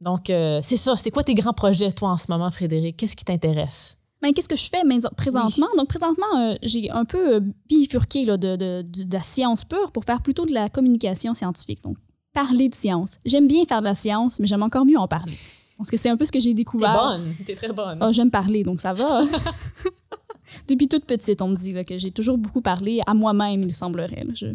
[0.01, 0.97] Donc, euh, c'est ça.
[0.97, 2.97] C'était quoi tes grands projets, toi, en ce moment, Frédéric?
[2.97, 3.99] Qu'est-ce qui t'intéresse?
[4.23, 4.83] Mais ben, qu'est-ce que je fais
[5.17, 5.67] présentement?
[5.77, 10.05] Donc, présentement, euh, j'ai un peu bifurqué là, de, de, de, la science pure pour
[10.05, 11.83] faire plutôt de la communication scientifique.
[11.83, 11.97] Donc,
[12.33, 13.19] parler de science.
[13.27, 15.35] J'aime bien faire de la science, mais j'aime encore mieux en parler.
[15.77, 16.95] Parce que c'est un peu ce que j'ai T'es découvert.
[16.95, 17.99] bonne, t'es très bonne.
[18.01, 19.21] Ah, j'aime parler, donc ça va.
[20.69, 23.75] Depuis toute petite, on me dit là, que j'ai toujours beaucoup parlé à moi-même, il
[23.75, 24.25] semblerait.
[24.25, 24.33] là.
[24.33, 24.47] Je-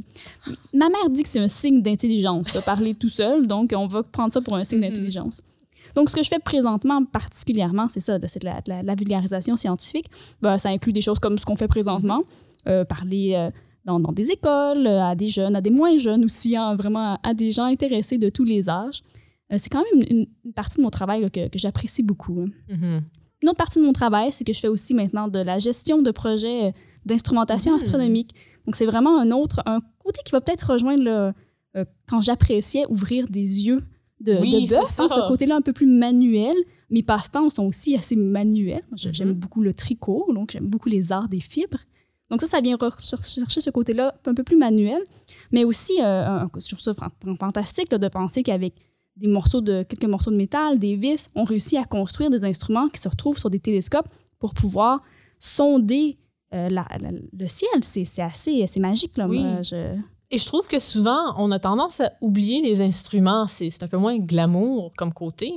[0.74, 4.02] Ma mère dit que c'est un signe d'intelligence, ça, parler tout seul, donc on va
[4.02, 4.90] prendre ça pour un signe Mhm.
[4.90, 5.42] d'intelligence.
[5.96, 8.96] Donc, ce que je fais présentement, particulièrement, c'est ça, c'est de la, de la- la
[8.96, 10.08] vulgarisation scientifique.
[10.42, 12.24] Ben, ça inclut des choses comme ce qu'on fait présentement,
[12.68, 13.50] euh, parler euh,
[13.86, 17.18] dans, dans des écoles, euh, à des jeunes, à des moins jeunes aussi, hein, vraiment
[17.24, 19.02] à des gens intéressés de tous les âges.
[19.52, 22.40] Euh, c'est quand même une, une partie de mon travail là, que, que j'apprécie beaucoup.
[22.42, 22.50] hein.
[22.70, 23.02] Mhm.
[23.44, 26.02] Une autre partie de mon travail, c'est que je fais aussi maintenant de la gestion
[26.04, 26.74] de projets
[27.06, 27.82] d'instrumentation Mhm.
[27.82, 28.36] astronomique.
[28.68, 33.28] Donc, c'est vraiment un autre, un côté qui va peut-être rejoindre le, quand j'appréciais ouvrir
[33.28, 33.82] des yeux
[34.22, 36.56] de, Oui, de bœuf, hein, ce côté-là un peu plus manuel.
[36.90, 38.84] Mes passe-temps sont aussi assez manuels.
[38.92, 39.14] Mhm.
[39.14, 41.80] J'aime beaucoup le tricot, donc j'aime beaucoup les arts des fibres.
[42.30, 45.02] Donc ça, ça vient rechercher ce côté-là un peu plus manuel,
[45.52, 46.94] mais aussi, euh, je trouve ça
[47.38, 48.74] fantastique là, de penser qu'avec
[49.18, 52.88] des morceaux de quelques morceaux de métal, des vis, on réussit à construire des instruments
[52.88, 54.08] qui se retrouvent sur des télescopes
[54.40, 55.02] pour pouvoir
[55.40, 56.18] sonder
[56.54, 57.70] euh, la- la- le ciel.
[57.84, 59.28] C'est c'est assez, c'est magique là.
[59.28, 59.40] Oui.
[59.44, 59.96] Moi, je-
[60.34, 63.48] Et je trouve que souvent, on a tendance à oublier les instruments.
[63.48, 65.54] C'est un peu moins glamour comme côté.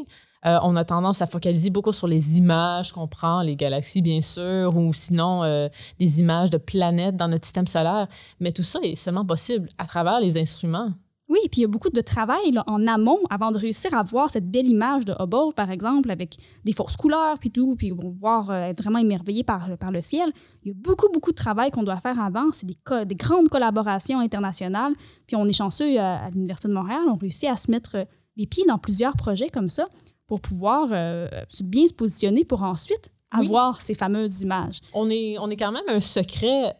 [0.46, 4.20] Euh, on a tendance à focaliser beaucoup sur les images qu'on prend, les galaxies, bien
[4.20, 5.68] sûr, ou sinon euh,
[6.00, 8.08] des images de planètes dans notre système solaire.
[8.40, 10.90] Mais tout ça est seulement possible à travers les instruments.
[11.28, 14.02] Oui, puis il y a beaucoup de travail là, en amont avant de réussir à
[14.02, 17.92] voir cette belle image de Hubble, par exemple, avec des fausses couleurs, puis tout, puis
[17.92, 20.30] on va voir euh, être vraiment émerveillé par, par le ciel.
[20.62, 22.52] Il y a beaucoup, beaucoup de travail qu'on doit faire avant.
[22.52, 24.92] C'est des, co- des grandes collaborations internationales.
[25.26, 28.04] Puis on est chanceux à, à l'Université de Montréal, on réussit à se mettre euh,
[28.36, 29.88] les pieds dans plusieurs projets comme ça
[30.26, 31.26] pour pouvoir euh,
[31.64, 33.46] bien se positionner pour ensuite Oui.
[33.46, 34.80] avoir ces fameuses images.
[34.92, 36.74] On est, on est quand même un secret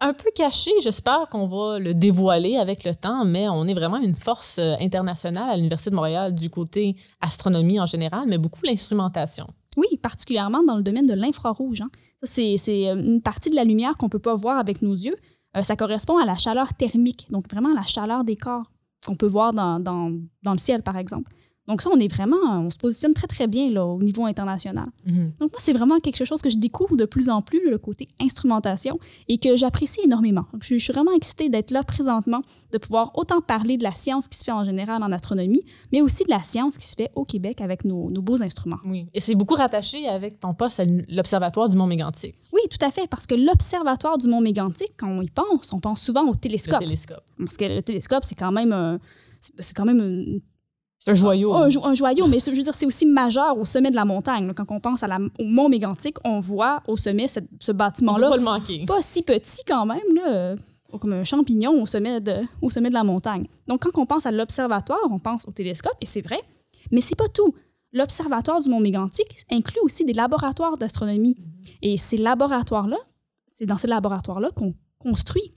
[0.00, 0.70] un peu caché.
[0.82, 4.74] J'espère qu'on va le dévoiler avec le temps, mais on est vraiment une force euh,
[4.80, 9.46] internationale à l'Université de Montréal du côté astronomie en général, mais beaucoup l'instrumentation.
[9.76, 11.82] Oui, particulièrement dans le domaine de l'infrarouge.
[11.82, 11.90] hein.
[12.22, 15.16] C'est, euh, une partie de la lumière qu'on ne peut pas voir avec nos yeux.
[15.56, 18.70] Euh, ça correspond à la chaleur thermique, donc vraiment la chaleur des corps
[19.06, 21.30] qu'on peut voir dans, dans, dans le ciel, par exemple.
[21.68, 24.86] Donc ça, on est vraiment, on se positionne très, très bien là, au niveau international.
[25.06, 25.32] Mhm.
[25.38, 28.08] Donc moi, c'est vraiment quelque chose que je découvre de plus en plus, le côté
[28.20, 30.46] instrumentation, et que j'apprécie énormément.
[30.52, 32.40] Donc, je, je suis vraiment excitée d'être là présentement,
[32.72, 36.00] de pouvoir autant parler de la science qui se fait en général en astronomie, mais
[36.00, 38.78] aussi de la science qui se fait au Québec avec nos, nos beaux instruments.
[38.84, 39.06] Oui.
[39.14, 42.90] Et c'est beaucoup rattaché avec ton poste à l'Observatoire du Mont Mégantic, Oui, tout à
[42.90, 46.32] fait, parce que l'Observatoire du Mont Mégantic, quand on y pense, on pense souvent au
[46.32, 46.80] le télescope.
[46.80, 47.22] télescope.
[47.38, 48.98] Parce que le télescope, c'est quand même
[49.40, 50.38] c'est- quand même un,
[50.98, 51.54] C'est un joyau.
[51.54, 54.04] un jo- un joyau, mais je veux dire, c'est aussi majeur au sommet de la
[54.04, 54.52] montagne.
[54.54, 58.30] Quand on pense à la- au Mont Mégantic, on voit au sommet cette- ce bâtiment-là,
[58.30, 58.84] pas le manquer.
[58.84, 60.56] pas si petit quand même, là,
[61.00, 63.46] comme un champignon au sommet, de, au sommet de la montagne.
[63.68, 66.40] Donc, quand on pense à l'observatoire, on pense au télescope, et c'est vrai,
[66.90, 67.54] mais c'est pas tout.
[67.92, 71.36] L'observatoire du Mont Mégantic inclut aussi des laboratoires d'astronomie.
[71.80, 72.98] Et ces laboratoires-là,
[73.46, 75.54] c'est dans ces laboratoires-là qu'on construit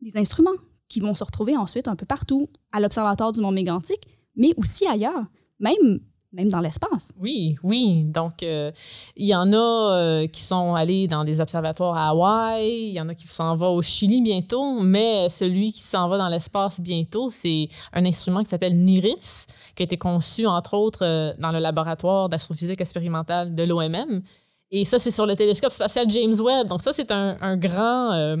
[0.00, 0.50] des instruments
[0.88, 3.98] qui vont se retrouver ensuite un peu partout, à l'observatoire du Mont Mégantic,
[4.36, 5.24] mais aussi ailleurs,
[5.58, 6.00] même,
[6.32, 7.12] même dans l'espace.
[7.18, 8.04] Oui, oui.
[8.04, 8.70] Donc, euh,
[9.16, 13.00] il y en a euh, qui sont allés dans des observatoires à Hawaï, il y
[13.00, 16.80] en a qui s'en vont au Chili bientôt, mais celui qui s'en va dans l'espace
[16.80, 21.50] bientôt, c'est un instrument qui s'appelle NIRIS, qui a été conçu, entre autres, euh, dans
[21.50, 24.22] le laboratoire d'astrophysique expérimentale de l'OMM.
[24.70, 26.68] Et ça, c'est sur le télescope spatial James Webb.
[26.68, 28.36] Donc, ça, c'est un, un grand,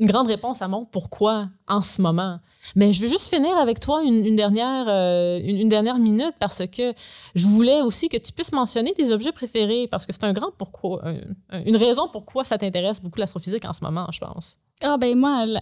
[0.00, 2.40] une grande réponse à mon pourquoi en ce moment.
[2.74, 6.34] Mais je veux juste finir avec toi une, une dernière, euh, une, une dernière minute
[6.40, 6.92] parce que
[7.34, 10.50] je voulais aussi que tu puisses mentionner tes objets préférés parce que c'est un grand
[10.58, 11.16] pourquoi, un-
[11.50, 14.56] un- une raison pourquoi ça t'intéresse beaucoup l'astrophysique en ce moment, je pense.
[14.82, 15.60] Ah ben moi, la-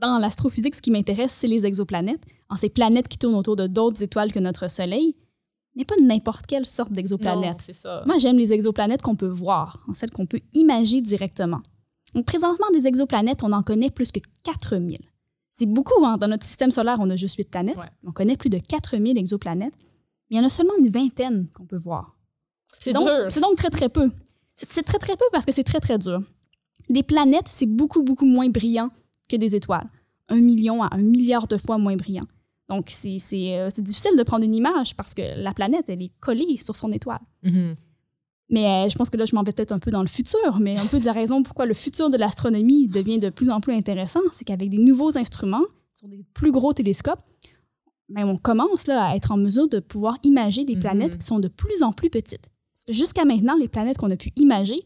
[0.00, 2.22] dans l'astrophysique, ce qui m'intéresse, c'est les exoplanètes.
[2.48, 5.14] En ces planètes qui tournent autour de d'autres étoiles que notre Soleil,
[5.76, 7.60] mais pas n'importe quelle sorte d'exoplanète.
[8.06, 11.60] Moi, j'aime les exoplanètes qu'on peut voir, celles qu'on peut imager directement.
[12.14, 14.98] Donc, présentement, des exoplanètes, on en connaît plus que 4000.
[15.50, 16.16] C'est beaucoup, hein?
[16.16, 17.76] Dans notre système solaire, on a juste 8 planètes.
[17.76, 17.90] Ouais.
[18.06, 19.74] On connaît plus de 4000 exoplanètes.
[20.30, 22.16] Mais il y en a seulement une vingtaine qu'on peut voir.
[22.78, 23.26] C'est donc, dur.
[23.30, 24.10] C'est donc très, très peu.
[24.56, 26.22] C'est très, très peu parce que c'est très, très dur.
[26.88, 28.90] Des planètes, c'est beaucoup, beaucoup moins brillant
[29.28, 29.88] que des étoiles.
[30.28, 32.26] Un million à un milliard de fois moins brillant.
[32.68, 36.56] Donc, c'est euh, difficile de prendre une image parce que la planète, elle est collée
[36.58, 37.20] sur son étoile.
[37.42, 37.74] Mhm.
[38.50, 40.58] Mais euh, je pense que là, je m'en vais peut-être un peu dans le futur,
[40.60, 43.60] mais un peu de la raison pourquoi le futur de l'astronomie devient de plus en
[43.60, 47.20] plus intéressant, c'est qu'avec des nouveaux instruments, sur des plus gros télescopes,
[48.08, 50.80] ben, on commence là, à être en mesure de pouvoir imager des Mhm.
[50.80, 52.46] planètes qui sont de plus en plus petites.
[52.88, 54.82] Jusqu'à maintenant, les planètes qu'on a pu imager,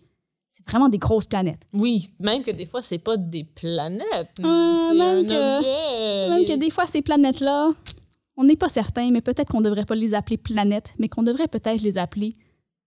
[0.50, 1.62] c'est vraiment des grosses planètes.
[1.72, 4.40] Oui, même que des fois, c'est pas des planètes.
[4.40, 6.28] Euh, c'est même que- objet.
[6.36, 7.70] Même que des fois, ces planètes-là,
[8.36, 11.22] On n'est pas certain, mais peut-être qu'on ne devrait pas les appeler planètes, mais qu'on
[11.22, 12.34] devrait peut-être les appeler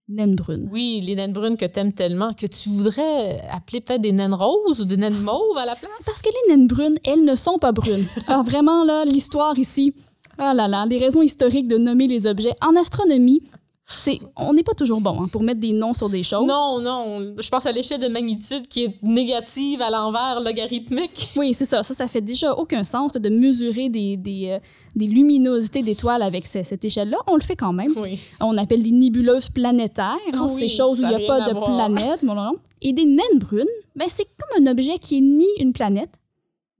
[0.08, 0.68] naines brunes.
[0.72, 4.34] Oui, les naines brunes que tu aimes tellement, que tu voudrais appeler peut-être des naines
[4.34, 5.90] roses ou des naines mauves à la place?
[6.04, 8.06] Parce que les naines brunes, elles ne sont pas brunes.
[8.26, 9.94] Alors vraiment, là, l'histoire ici,
[10.38, 12.54] ah là là, les raisons historiques de nommer les objets.
[12.62, 13.42] En astronomie,
[13.90, 16.46] c'est, on n'est pas toujours bon hein, pour mettre des noms sur des choses.
[16.46, 17.34] Non, non.
[17.38, 21.30] Je pense à l'échelle de magnitude qui est négative à l'envers logarithmique.
[21.36, 21.82] Oui, c'est ça.
[21.82, 24.58] Ça, ça fait déjà aucun sens de mesurer des, des, euh,
[24.94, 27.16] des luminosités d'étoiles avec ce- cette échelle-là.
[27.26, 27.92] On le fait quand même.
[27.96, 28.20] Oui.
[28.40, 31.54] On appelle des nébuleuses planétaires, hein, Oui, ces choses où il n'y a pas de
[31.54, 31.64] voir.
[31.64, 32.24] planète.
[32.24, 32.56] bon, non, non.
[32.82, 33.64] Et des naines brunes,
[33.96, 36.12] ben, c'est comme un objet qui est ni une planète,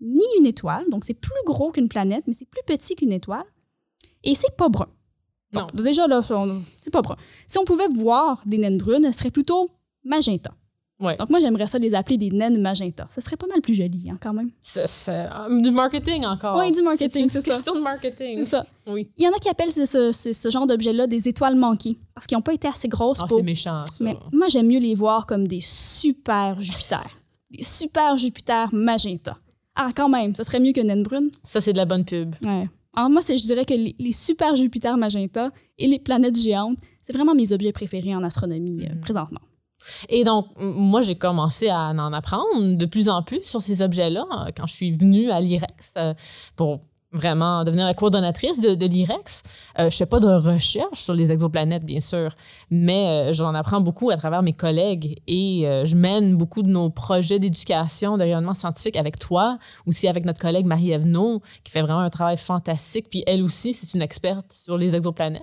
[0.02, 0.84] ni une étoile.
[0.90, 3.44] Donc, c'est plus gros qu'une planète, mais c'est plus petit qu'une étoile.
[4.24, 4.88] Et c'est pas brun.
[5.52, 5.66] Non.
[5.74, 7.16] Déjà, là, on- c'est pas brun.
[7.46, 9.70] Si on pouvait voir des naines brunes, elles seraient plutôt
[10.04, 10.50] magenta.
[11.00, 11.16] Ouais.
[11.16, 13.06] Donc, moi, j'aimerais ça les appeler des naines magenta.
[13.10, 14.50] Ça serait pas mal plus joli, hein, quand même.
[14.60, 16.58] C'est, euh, du marketing encore.
[16.58, 17.50] Oui, du marketing, c'est c'est une ça.
[17.52, 18.38] question de marketing.
[18.38, 18.66] C'est ça.
[18.86, 19.08] Oui.
[19.16, 21.96] Il y en a qui appellent ce, ce- ce- ce genre d'objet-là des étoiles manquées
[22.14, 24.02] parce qu'ils n'ont pas été assez grosses Ah, pour c'est méchant, ça.
[24.04, 27.06] Mais moi, j'aime mieux les voir comme des super Jupiter.
[27.52, 29.38] Des super Jupiter magenta.
[29.76, 31.30] Ah, quand même, ça serait mieux que naine brune.
[31.44, 32.34] Ça, c'est de la bonne pub.
[32.44, 32.68] Ouais.
[32.98, 37.12] Alors, moi, je dirais que les, les super Jupiter magenta et les planètes géantes, c'est
[37.12, 39.00] vraiment mes objets préférés en astronomie euh, Mhm.
[39.02, 39.40] présentement.
[40.08, 44.26] Et donc, moi, j'ai commencé à en apprendre de plus en plus sur ces objets-là
[44.32, 46.12] euh, quand je suis venue à l'IREX euh,
[46.56, 46.80] pour
[47.12, 49.42] vraiment devenir la coordonnatrice de, l'IREX.
[49.78, 52.30] Euh, je ne fais pas de recherche sur les exoplanètes, bien sûr,
[52.70, 56.68] mais euh, j'en apprends beaucoup à travers mes collègues et euh, je mène beaucoup de
[56.68, 61.72] nos projets d'éducation, de rayonnement scientifique avec toi, aussi avec notre collègue Marie Evenot, qui
[61.72, 63.08] fait vraiment un travail fantastique.
[63.10, 65.42] Puis elle aussi, c'est une experte sur les exoplanètes.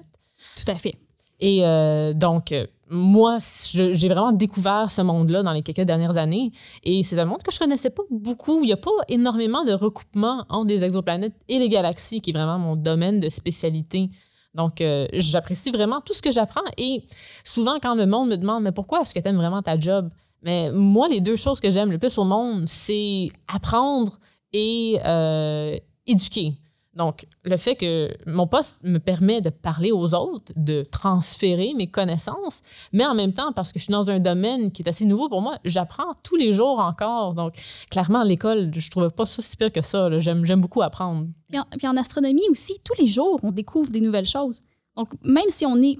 [0.56, 0.95] Tout à fait.
[1.39, 3.39] Et euh, donc, euh, moi,
[3.74, 6.52] j'ai vraiment découvert ce monde-là dans les quelques dernières années.
[6.84, 8.62] Et c'est un monde que je connaissais pas beaucoup.
[8.62, 12.34] Il n'y a pas énormément de recoupement entre des exoplanètes et les galaxies, qui est
[12.34, 14.10] vraiment mon domaine de spécialité.
[14.54, 16.62] Donc, euh, j'apprécie vraiment tout ce que j'apprends.
[16.78, 17.04] Et
[17.43, 20.10] souvent, quand le monde me demande, mais pourquoi est-ce que tu aimes vraiment ta job?
[20.43, 24.19] Mais moi, les deux choses que j'aime le plus au monde, c'est apprendre
[24.54, 25.00] et
[26.06, 26.54] éduquer.
[26.96, 31.88] Donc, le fait que mon poste me permet de parler aux autres, de transférer mes
[31.88, 32.62] connaissances,
[32.94, 35.28] mais en même temps, parce que je suis dans un domaine qui est assez nouveau
[35.28, 37.34] pour moi, j'apprends tous les jours encore.
[37.34, 37.56] Donc,
[37.90, 40.20] clairement, l'école, je trouvais pas ça si pire que ça.
[40.20, 41.28] J'aime, j'aime beaucoup apprendre.
[41.50, 44.62] Puis en, puis en astronomie aussi, tous les jours, on découvre des nouvelles choses.
[44.96, 45.98] Donc, même si on est.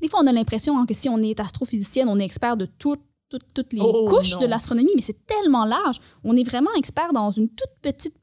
[0.00, 2.64] Des fois, on a l'impression hein, que si on est astrophysicienne, on est expert de
[2.66, 2.96] tout-
[3.28, 4.40] tout- toutes les Oh, couches non.
[4.40, 6.00] de l'astronomie, mais c'est tellement large.
[6.24, 8.14] On est vraiment expert dans une toute petite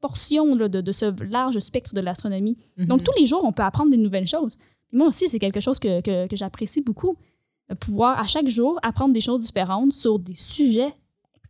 [0.00, 2.56] portion là, de, de ce large spectre de l'astronomie.
[2.76, 3.04] Donc, Mhm.
[3.06, 4.56] tous les jours, on peut apprendre des nouvelles choses.
[4.92, 7.16] Moi aussi, c'est quelque chose que, que- que j'apprécie beaucoup.
[7.68, 10.94] de Pouvoir, à chaque jour, apprendre des choses différentes sur des sujets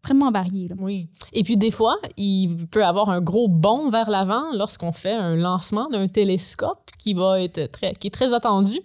[0.07, 0.69] extrêmement variés.
[0.69, 0.77] là.
[0.79, 1.09] Oui.
[1.33, 5.35] Et puis des fois, il peut avoir un gros bond vers l'avant lorsqu'on fait un
[5.35, 8.79] lancement d'un télescope qui va être très, qui est très attendu.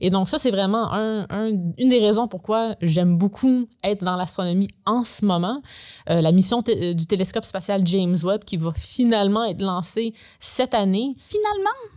[0.00, 4.16] Et donc ça, c'est vraiment un- un- une des raisons pourquoi j'aime beaucoup être dans
[4.16, 5.62] l'astronomie en ce moment.
[6.10, 10.74] Euh, la mission té- du télescope spatial James Webb qui va finalement être lancée cette
[10.74, 11.16] année.
[11.28, 11.95] Finalement,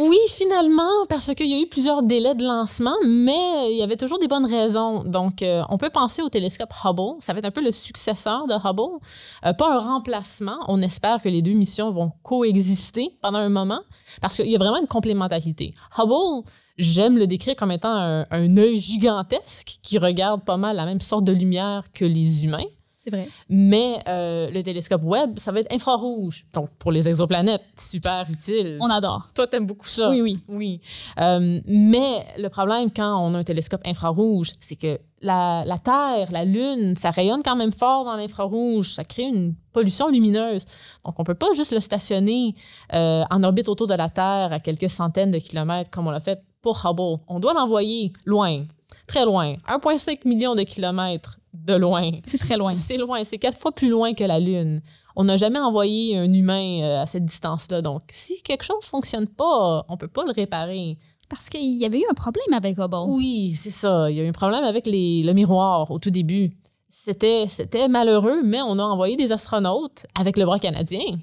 [0.00, 3.96] Oui, finalement, parce qu'il y a eu plusieurs délais de lancement, mais il y avait
[3.96, 5.02] toujours des bonnes raisons.
[5.02, 7.16] Donc, euh, on peut penser au télescope Hubble.
[7.18, 9.00] Ça va être un peu le successeur de Hubble.
[9.44, 10.56] Euh, pas un remplacement.
[10.68, 13.80] On espère que les deux missions vont coexister pendant un moment,
[14.20, 15.74] parce qu'il y a vraiment une complémentarité.
[15.98, 20.84] Hubble, j'aime le décrire comme étant un, un œil gigantesque qui regarde pas mal la
[20.84, 22.68] même sorte de lumière que les humains.
[23.08, 23.28] C'est vrai.
[23.48, 26.44] Mais euh, le télescope Webb, ça va être infrarouge.
[26.52, 28.78] Donc, pour les exoplanètes, super utile.
[28.80, 29.28] On adore.
[29.34, 30.10] Toi, t'aimes beaucoup ça.
[30.10, 30.38] Oui, oui.
[30.48, 30.80] Oui.
[31.20, 36.30] Euh, mais le problème quand on a un télescope infrarouge, c'est que la, la Terre,
[36.30, 38.92] la Lune, ça rayonne quand même fort dans l'infrarouge.
[38.92, 40.64] Ça crée une pollution lumineuse.
[41.04, 42.54] Donc, on peut pas juste le stationner
[42.94, 46.20] euh, en orbite autour de la Terre à quelques centaines de kilomètres comme on l'a
[46.20, 47.22] fait pour Hubble.
[47.28, 48.64] On doit l'envoyer loin,
[49.06, 52.10] très loin, 1,5 million de kilomètres de loin.
[52.26, 52.76] C'est très loin.
[52.76, 54.82] C'est loin, c'est quatre fois plus loin que la Lune.
[55.16, 57.82] On n'a jamais envoyé un humain euh, à cette distance-là.
[57.82, 60.98] Donc, si quelque chose ne fonctionne pas, on peut pas le réparer.
[61.28, 62.96] Parce qu'il y avait eu un problème avec Hubble.
[63.08, 64.10] Oui, c'est ça.
[64.10, 66.52] Il y a eu un problème avec les, le miroir au tout début.
[66.88, 71.18] C'était, c'était malheureux, mais on a envoyé des astronautes avec le bras canadien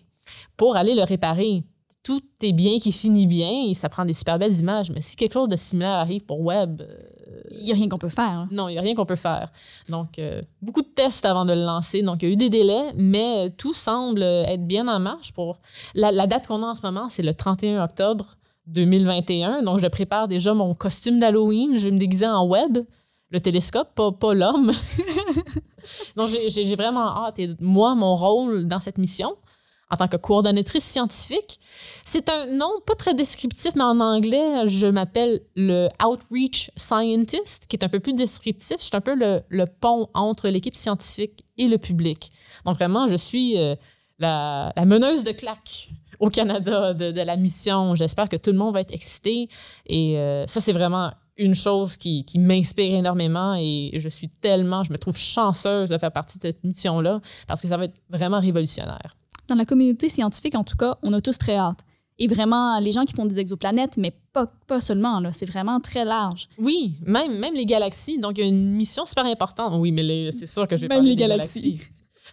[0.58, 1.64] pour aller le réparer.
[2.04, 4.92] Tout est bien qui finit bien et ça prend des super belles images.
[4.92, 6.98] Mais si quelque chose de similaire arrive pour Webb, euh,
[7.52, 8.26] Il n'y a rien qu'on peut faire.
[8.26, 8.48] hein.
[8.52, 9.52] non, il n'y a rien qu'on peut faire.
[9.90, 12.02] Donc, euh, beaucoup de tests avant de le lancer.
[12.02, 15.60] Donc, il y a eu des délais, mais tout semble être bien en marche pour.
[15.94, 19.64] La, date qu'on a en ce moment, c'est le 31 octobre 2021.
[19.64, 21.78] Donc, je prépare déjà mon costume d'Halloween.
[21.78, 22.80] Je vais me déguiser en web,
[23.30, 24.72] le télescope, pas, pas l'homme.
[26.16, 27.40] Donc, j'ai vraiment hâte.
[27.40, 29.36] Et moi, mon rôle dans cette mission,
[29.92, 31.60] en tant que coordonnatrice scientifique.
[32.04, 37.76] C'est un nom pas très descriptif, mais en anglais, je m'appelle le Outreach Scientist, qui
[37.76, 38.78] est un peu plus descriptif.
[38.80, 42.32] Je suis un peu le, pont entre l'équipe scientifique et le public.
[42.66, 43.76] Donc vraiment, je suis euh,
[44.20, 47.96] la, meneuse de claque au Canada de, la mission.
[47.96, 49.50] J'espère que tout le monde va être excité.
[49.86, 54.84] Et euh, ça, c'est vraiment une chose qui, qui m'inspire énormément et je suis tellement,
[54.84, 57.96] je me trouve chanceuse de faire partie de cette mission-là parce que ça va être
[58.10, 59.18] vraiment révolutionnaire
[59.48, 61.80] dans la communauté scientifique, en tout cas, on a tous très hâte.
[62.18, 65.82] Et vraiment, les gens qui font des exoplanètes, mais pas, pas seulement, là, c'est vraiment
[65.82, 66.48] très large.
[66.58, 68.18] Oui, même, même les galaxies.
[68.18, 69.74] Donc, il y a une mission super importante.
[69.78, 71.82] Oui, mais c'est sûr que je vais même les galaxies.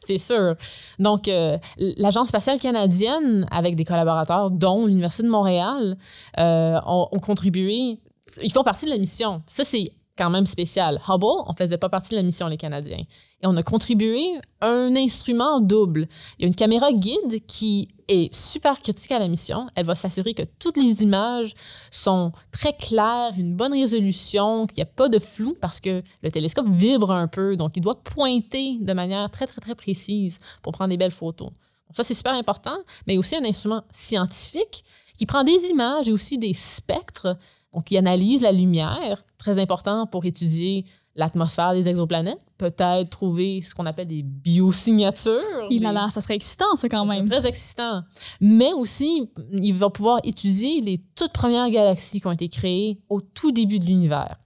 [0.04, 0.56] C'est sûr.
[0.98, 1.58] Donc, euh,
[1.98, 5.96] l'Agence spatiale canadienne, avec des collaborateurs, dont l'Université de Montréal,
[6.38, 8.00] euh, ont, ont, contribué.
[8.42, 9.42] Ils font partie de la mission.
[9.46, 11.00] Ça, c'est quand même spécial.
[11.08, 12.98] Hubble, on faisait pas partie de la mission, les Canadiens.
[13.42, 14.20] Et on a contribué
[14.60, 16.06] un instrument double.
[16.38, 19.66] Il y a une caméra guide qui est super critique à la mission.
[19.74, 21.54] Elle va s'assurer que toutes les images
[21.90, 26.30] sont très claires, une bonne résolution, qu'il n'y a pas de flou parce que le
[26.30, 27.56] télescope vibre un peu.
[27.56, 31.48] Donc, il doit pointer de manière très, très, très précise pour prendre des belles photos.
[31.48, 34.84] Donc, ça, c'est super important, mais aussi un instrument scientifique
[35.16, 37.36] qui prend des images et aussi des spectres
[37.72, 40.84] donc, il analyse la lumière, très important pour étudier
[41.16, 45.66] l'atmosphère des exoplanètes, peut-être trouver ce qu'on appelle des biosignatures.
[45.68, 47.28] Il a ça serait excitant, ça, quand même.
[47.28, 48.02] très excitant.
[48.40, 53.20] Mais aussi, il va pouvoir étudier les toutes premières galaxies qui ont été créées au
[53.20, 54.36] tout début de l'univers,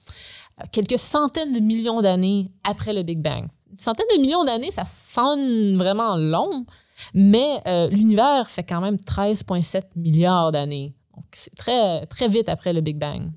[0.73, 3.47] quelques centaines de millions d'années après le Big Bang.
[3.71, 6.65] Une centaine de millions d'années, ça sonne vraiment long,
[7.13, 10.95] mais euh, l'univers fait quand même 13,7 milliards d'années.
[11.15, 13.31] Donc, c'est très, très vite après le Big Bang.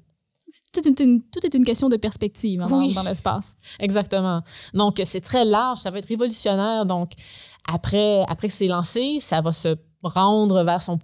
[0.74, 3.56] Tout est, une, tout est une question de perspective hein, dans, dans l'espace.
[3.80, 4.42] Exactement.
[4.74, 6.86] Donc, c'est très large, ça va être révolutionnaire.
[6.86, 7.12] Donc,
[7.68, 11.00] après, après que c'est lancé, ça va se rendre vers son,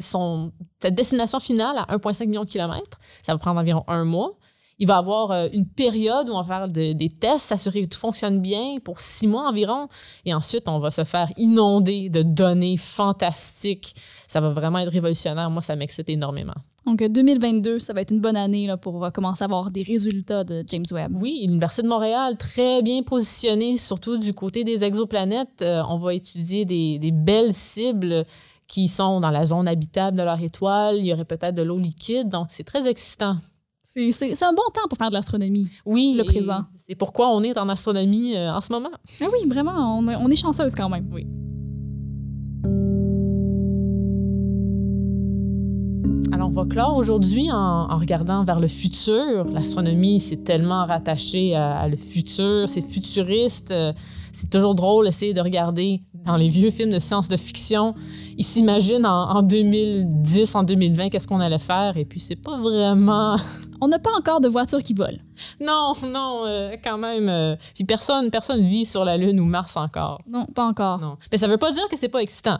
[0.00, 2.98] son, sa destination finale à 1,5 million de kilomètres.
[3.24, 4.38] Ça va prendre environ un mois.
[4.78, 7.88] Il va y avoir euh, une période où on va faire des tests, s'assurer que
[7.88, 9.88] tout fonctionne bien pour six mois environ.
[10.24, 13.94] Et ensuite, on va se faire inonder de données fantastiques.
[14.28, 15.50] Ça va vraiment être révolutionnaire.
[15.50, 16.54] Moi, ça m'excite énormément.
[16.86, 20.44] Donc, 2022, ça va être une bonne année là, pour commencer à avoir des résultats
[20.44, 21.16] de James Webb.
[21.20, 25.62] Oui, l'Université de Montréal, très bien positionnée, surtout du côté des exoplanètes.
[25.62, 28.24] Euh, on va étudier des, des belles cibles
[28.68, 30.96] qui sont dans la zone habitable de leur étoile.
[30.98, 32.28] Il y aurait peut-être de l'eau liquide.
[32.28, 33.36] Donc, c'est très excitant.
[33.82, 35.68] C'est un bon temps pour faire de l'astronomie.
[35.86, 36.14] Oui.
[36.18, 36.64] Le présent.
[36.86, 38.90] C'est pourquoi on est en astronomie euh, en ce moment.
[39.22, 41.08] Ah oui, vraiment, on, on est chanceuse quand même.
[41.12, 41.26] Oui.
[46.36, 49.46] Alors, on va clore aujourd'hui en, en, regardant vers le futur.
[49.46, 53.70] L'astronomie, c'est tellement rattaché à, à, le futur, c'est futuriste.
[53.70, 53.94] Euh,
[54.32, 57.94] c'est toujours drôle d'essayer de regarder dans les vieux films de science de fiction.
[58.36, 62.58] Ils s'imaginent en, en, 2010, en 2020, qu'est-ce qu'on allait faire, et puis c'est pas
[62.58, 63.36] vraiment.
[63.80, 65.18] On n'a pas encore de voitures qui volent.
[65.58, 67.30] Non, non, euh, quand même.
[67.30, 70.20] Euh, puis personne, personne vit sur la Lune ou Mars encore.
[70.28, 71.00] Non, pas encore.
[71.00, 71.16] Non.
[71.32, 72.58] Mais ça veut pas dire que c'est pas excitant.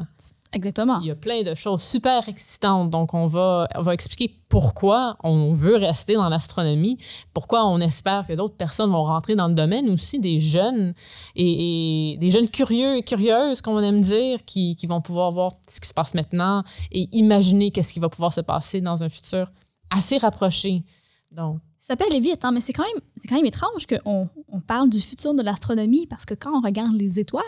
[0.52, 1.00] Exactement.
[1.00, 2.90] Il y a plein de choses super excitantes.
[2.90, 6.98] Donc, on va, on va expliquer pourquoi on veut rester dans l'astronomie,
[7.34, 10.94] pourquoi on espère que d'autres personnes vont rentrer dans le domaine aussi, des jeunes
[11.34, 15.32] et, et des jeunes curieux et curieuses, comme on aime dire, qui, qui, vont pouvoir
[15.32, 19.02] voir ce qui se passe maintenant et imaginer qu'est-ce qui va pouvoir se passer dans
[19.02, 19.50] un futur
[19.90, 20.84] assez rapproché.
[21.32, 24.60] Donc, ça peut aller vite, hein, mais c'est quand même, quand même étrange qu'on on
[24.60, 27.44] parle du futur de l'astronomie parce que quand on regarde les étoiles,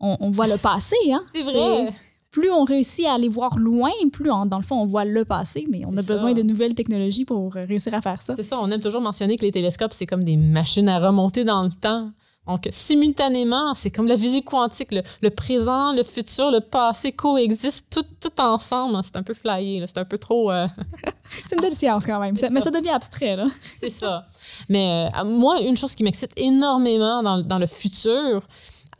[0.00, 0.96] on, on voit le passé.
[1.10, 1.24] Hein?
[1.34, 1.92] C'est vrai
[2.30, 5.24] plus on réussit à aller voir loin, plus on, dans le fond on voit le
[5.24, 6.12] passé, mais on a ça.
[6.12, 8.36] besoin de nouvelles technologies pour réussir à faire ça.
[8.36, 11.44] C'est ça, on aime toujours mentionner que les télescopes, c'est comme des machines à remonter
[11.44, 12.12] dans le temps.
[12.48, 14.90] Donc, simultanément, c'est comme la physique quantique.
[14.90, 18.98] Le, le, présent, le futur, le passé coexistent tout, tout ensemble.
[19.04, 20.50] C'est un peu flyé, c'est un peu trop...
[20.50, 20.66] Euh...
[21.46, 23.36] c'est une belle science quand même, mais ça devient abstrait.
[23.36, 23.48] là.
[23.60, 24.26] c'est ça.
[24.70, 28.42] Mais euh, moi, une chose qui m'excite énormément dans, dans le futur,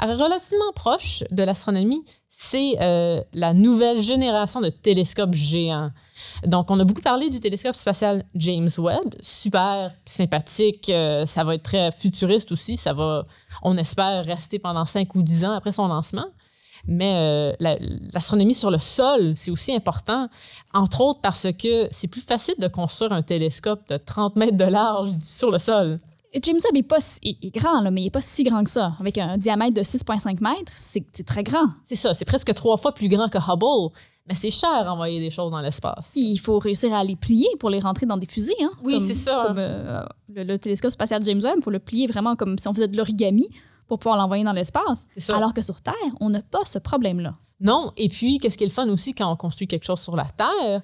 [0.06, 2.04] relativement proche de l'astronomie,
[2.40, 5.90] c'est euh, la nouvelle génération de télescopes géants.
[6.44, 11.56] Donc, on a beaucoup parlé du télescope spatial James Webb, super sympathique, euh, ça va
[11.56, 13.26] être très futuriste aussi, ça va,
[13.62, 16.26] on espère, rester pendant 5 ou 10 ans après son lancement.
[16.86, 17.52] Mais euh,
[18.12, 20.28] l'astronomie la, sur le sol, c'est aussi important,
[20.72, 24.64] entre autres parce que c'est plus facile de construire un télescope de 30 mètres de
[24.64, 25.98] large sur le sol.
[26.34, 28.70] James Webb est, pas, est, est grand, là, mais il n'est pas si grand que
[28.70, 28.94] ça.
[29.00, 31.68] Avec un diamètre de 6,5 mètres, c'est très grand.
[31.86, 33.94] C'est ça, c'est presque trois fois plus grand que Hubble.
[34.28, 36.12] Mais c'est cher d'envoyer des choses dans l'espace.
[36.14, 38.52] Il faut réussir à les plier pour les rentrer dans des fusées.
[38.62, 38.70] Hein?
[38.84, 39.44] Oui, c'est ça.
[39.46, 40.02] Comme euh,
[40.34, 42.88] le, le, télescope spatial James Webb, il faut le plier vraiment comme si on faisait
[42.88, 43.48] de l'origami
[43.86, 45.06] pour pouvoir l'envoyer dans l'espace.
[45.30, 47.36] Alors que sur Terre, on n'a pas ce problème-là.
[47.60, 47.92] Non.
[47.96, 50.26] Et puis, qu'est-ce qui est le fun aussi quand on construit quelque chose sur la
[50.26, 50.82] Terre?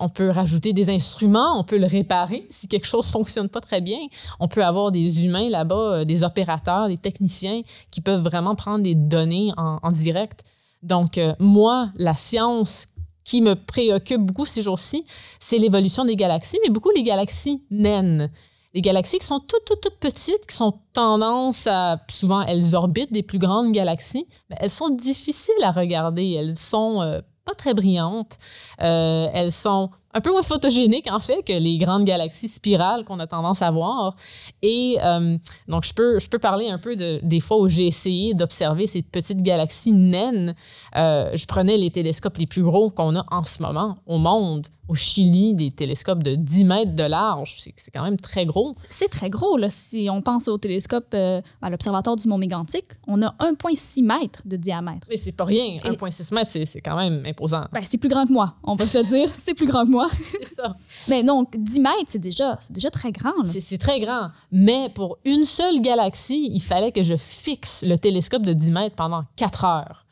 [0.00, 3.80] On peut rajouter des instruments, on peut le réparer si quelque chose fonctionne pas très
[3.80, 3.98] bien.
[4.40, 7.60] On peut avoir des humains là-bas, euh, des opérateurs, des techniciens
[7.90, 10.42] qui peuvent vraiment prendre des données en, en direct.
[10.82, 12.86] Donc, euh, moi, la science
[13.24, 15.04] qui me préoccupe beaucoup ces jours-ci,
[15.40, 18.30] c'est l'évolution des galaxies, mais beaucoup les galaxies naines.
[18.76, 23.10] Les galaxies qui sont toutes, toutes, toutes petites, qui sont tendance à, souvent, elles orbitent
[23.10, 26.32] des plus grandes galaxies, mais elles sont difficiles à regarder.
[26.32, 28.36] Elles sont euh, pas très brillantes.
[28.82, 33.18] Euh, elles sont un peu moins photogéniques, en fait, que les grandes galaxies spirales qu'on
[33.18, 34.14] a tendance à voir.
[34.60, 37.86] Et euh, donc, je peux, je peux parler un peu de, des fois où j'ai
[37.86, 40.54] essayé d'observer ces petites galaxies naines.
[40.94, 44.94] Je prenais les télescopes les plus gros qu'on a en ce moment au monde au
[44.94, 47.56] Chili des télescopes de 10 mètres de large.
[47.58, 48.74] C'est quand même très gros.
[48.90, 49.56] C'est très gros.
[49.56, 49.68] Là.
[49.70, 54.42] Si on pense au télescope euh, à l'Observatoire du Mont Mégantic, on a 1,6 mètre
[54.44, 55.06] de diamètre.
[55.08, 55.80] Mais c'est pas rien.
[55.84, 57.64] 1,6 mètres, c'est quand même imposant.
[57.72, 59.28] Ben, c'est plus grand que moi, on va se le dire.
[59.32, 60.08] c'est plus grand que moi.
[60.10, 60.76] c'est ça.
[61.08, 63.32] Mais donc, 10 mètres, c'est déjà, déjà très grand.
[63.42, 64.28] C'est très grand.
[64.52, 68.96] Mais pour une seule galaxie, il fallait que je fixe le télescope de 10 mètres
[68.96, 70.05] pendant 4 heures.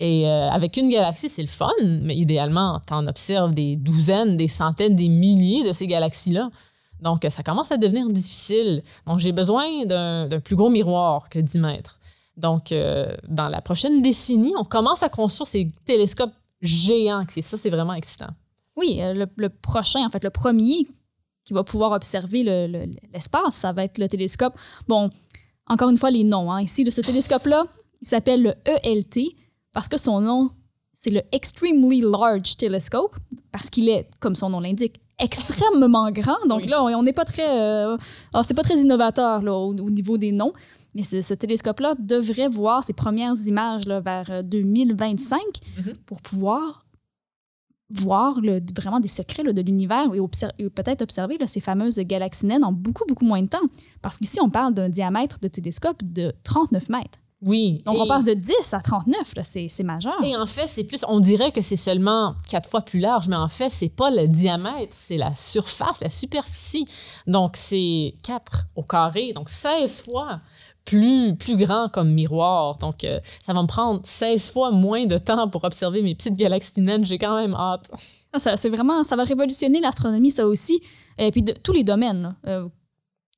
[0.00, 1.68] Et euh, avec une galaxie, c'est le fun,
[2.02, 6.50] mais idéalement, tu en observes des douzaines, des centaines, des milliers de ces galaxies-là.
[7.02, 8.82] Donc, ça commence à devenir difficile.
[9.06, 11.98] Donc, j'ai besoin d'un plus gros miroir que 10 mètres.
[12.38, 16.32] Donc, euh, dans la prochaine décennie, on commence à construire ces télescopes
[16.62, 17.24] géants.
[17.42, 18.30] Ça, c'est vraiment excitant.
[18.76, 20.86] Oui, euh, le, prochain, en fait, le premier
[21.44, 22.42] qui va pouvoir observer
[23.12, 24.54] l'espace, ça va être le télescope.
[24.88, 25.10] Bon,
[25.66, 26.50] encore une fois, les noms.
[26.50, 26.62] Hein.
[26.62, 27.64] Ici, de ce télescope-là,
[28.00, 29.34] il s'appelle le ELT
[29.72, 30.50] parce que son nom,
[30.94, 33.16] c'est le Extremely Large Telescope,
[33.52, 36.46] parce qu'il est, comme son nom l'indique, extrêmement grand.
[36.48, 37.96] Donc là, on n'est pas très, euh,
[38.42, 40.52] c'est pas très innovateur là, au, niveau des noms.
[40.94, 45.94] Mais ce, télescope-là devrait voir ses premières images là, vers 2025 euh, mm-hmm.
[46.04, 46.84] pour pouvoir
[47.90, 52.72] voir le, vraiment des secrets de l'univers et, peut-être observer ces fameuses galaxies naines en
[52.72, 53.58] beaucoup, beaucoup moins de temps.
[54.02, 57.18] Parce qu'ici, on parle d'un diamètre de télescope de 39 mètres.
[57.42, 57.82] Oui.
[57.86, 60.22] Donc, on passe de 10 à 39, c'est majeur.
[60.22, 63.36] Et en fait, c'est plus, on dirait que c'est seulement quatre fois plus large, mais
[63.36, 66.84] en fait, c'est pas le diamètre, c'est la surface, la superficie.
[67.26, 70.40] Donc, c'est 4 au carré, donc 16 fois
[70.84, 72.76] plus, plus grand comme miroir.
[72.76, 76.36] Donc, euh, ça va me prendre 16 fois moins de temps pour observer mes petites
[76.36, 77.04] galaxies naines.
[77.04, 77.90] J'ai quand même hâte.
[78.32, 80.82] Ah, ça, c'est vraiment, ça va révolutionner l'astronomie, ça aussi.
[81.18, 82.68] Et puis, de, tous les domaines, euh,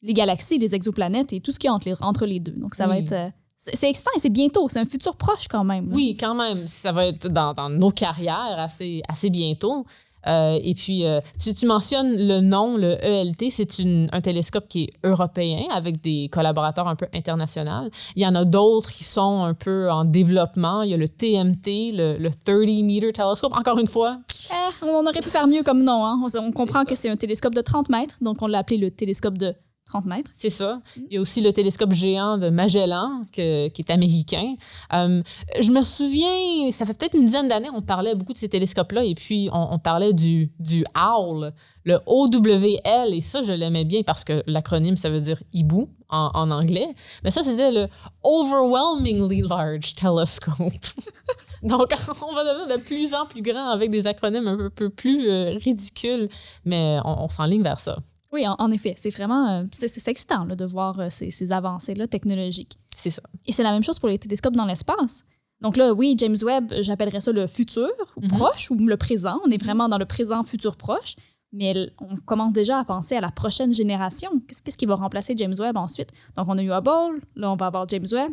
[0.02, 2.52] les galaxies, les exoplanètes et tout ce qui est entre les, entre les deux.
[2.52, 3.12] Donc, ça va être...
[3.12, 3.28] Euh,
[3.72, 5.88] c'est excitant et c'est bientôt, c'est un futur proche quand même.
[5.92, 6.66] Oui, quand même.
[6.66, 9.86] Ça va être dans, nos carrières assez, assez bientôt.
[10.28, 13.68] Euh, et puis, euh, tu, mentionnes le nom, le ELT, c'est
[14.12, 17.88] un télescope qui est européen avec des collaborateurs un peu internationaux.
[18.14, 20.82] Il y en a d'autres qui sont un peu en développement.
[20.82, 23.52] Il y a le TMT, le, 30 Meter Telescope.
[23.56, 24.18] Encore une fois.
[24.50, 26.04] Eh, on aurait pu faire mieux comme nom.
[26.06, 26.20] Hein.
[26.22, 28.90] On, on comprend que c'est un télescope de 30 mètres, donc on l'a appelé le
[28.90, 29.54] télescope de
[29.86, 30.30] 30 mètres.
[30.34, 30.80] C'est ça.
[30.96, 34.54] Il y a aussi le télescope géant de Magellan, qui est américain.
[34.92, 35.22] Euh,
[35.60, 39.04] je me souviens, ça fait peut-être une dizaine d'années, on parlait beaucoup de ces télescopes-là,
[39.04, 41.52] et puis on, parlait du, du OWL,
[41.84, 46.30] le OWL, et ça, je l'aimais bien parce que l'acronyme, ça veut dire hibou en,
[46.34, 46.88] en anglais.
[47.24, 47.88] Mais ça, c'était le
[48.22, 50.56] Overwhelmingly Large Telescope.
[51.62, 55.28] Donc, on va devenir de plus en plus grand avec des acronymes un peu, plus
[55.28, 56.28] euh, ridicules,
[56.64, 57.98] mais on, on s'enligne vers ça.
[58.32, 62.78] Oui, en, effet, c'est vraiment euh, c'est excitant de voir euh, ces, avancées-là technologiques.
[62.96, 63.22] C'est ça.
[63.44, 65.24] Et c'est la même chose pour les télescopes dans l'espace.
[65.60, 68.28] Donc là, oui, James Webb, j'appellerais ça le futur, ou mhm.
[68.28, 69.38] proche, ou le présent.
[69.44, 71.14] On est vraiment dans le présent, futur proche.
[71.52, 74.30] Mais on commence déjà à penser à la prochaine génération.
[74.64, 76.08] Qu'est-ce qui va remplacer James Webb ensuite?
[76.34, 78.32] Donc, on a eu Hubble, là, on va avoir James Webb.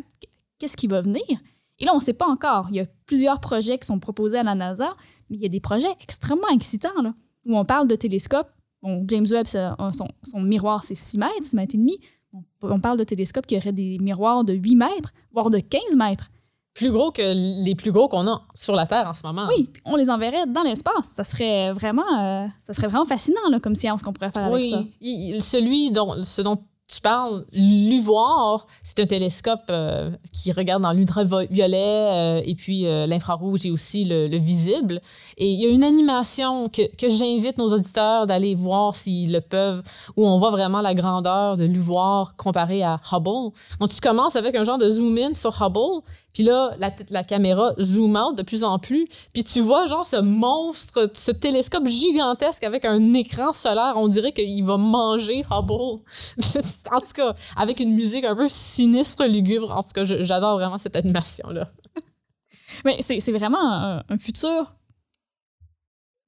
[0.58, 1.24] Qu'est-ce qui va venir?
[1.78, 2.68] Et là, on ne sait pas encore.
[2.70, 4.96] Il y a plusieurs projets qui sont proposés à la NASA,
[5.28, 7.12] mais il y a des projets extrêmement excitants, là,
[7.44, 8.50] où on parle de télescopes
[8.82, 11.98] Bon, James Webb, son, miroir, c'est 6 mètres, 6 mètres et demi.
[12.62, 16.30] On, parle de télescopes qui auraient des miroirs de 8 mètres, voire de 15 mètres.
[16.72, 19.48] Plus gros que les plus gros qu'on a sur la Terre en ce moment.
[19.48, 21.08] Oui, on les enverrait dans l'espace.
[21.14, 24.64] Ça serait vraiment, euh, ça serait vraiment fascinant là, comme science qu'on pourrait faire avec
[24.64, 24.84] ça.
[25.02, 30.92] Oui, celui dont, ce dont tu parles, l'UVOIR, c'est un télescope euh, qui regarde dans
[30.92, 35.00] l'ultraviolet euh, et puis euh, l'infrarouge et aussi le, visible.
[35.38, 39.40] Et il y a une animation que, que j'invite nos auditeurs d'aller voir s'ils le
[39.40, 39.82] peuvent,
[40.16, 43.52] où on voit vraiment la grandeur de l'UVOIR comparé à Hubble.
[43.78, 46.02] Donc, tu commences avec un genre de zoom-in sur Hubble,
[46.32, 49.06] puis là, la, la, caméra zoom out de plus en plus.
[49.32, 53.94] Puis tu vois, genre, ce monstre, ce télescope gigantesque avec un écran solaire.
[53.96, 55.72] On dirait qu'il va manger Hubble.
[56.92, 59.76] en tout cas, avec une musique un peu sinistre, lugubre.
[59.76, 61.70] En tout cas, j'adore vraiment cette animation-là.
[62.84, 64.72] Mais c'est vraiment un, un, futur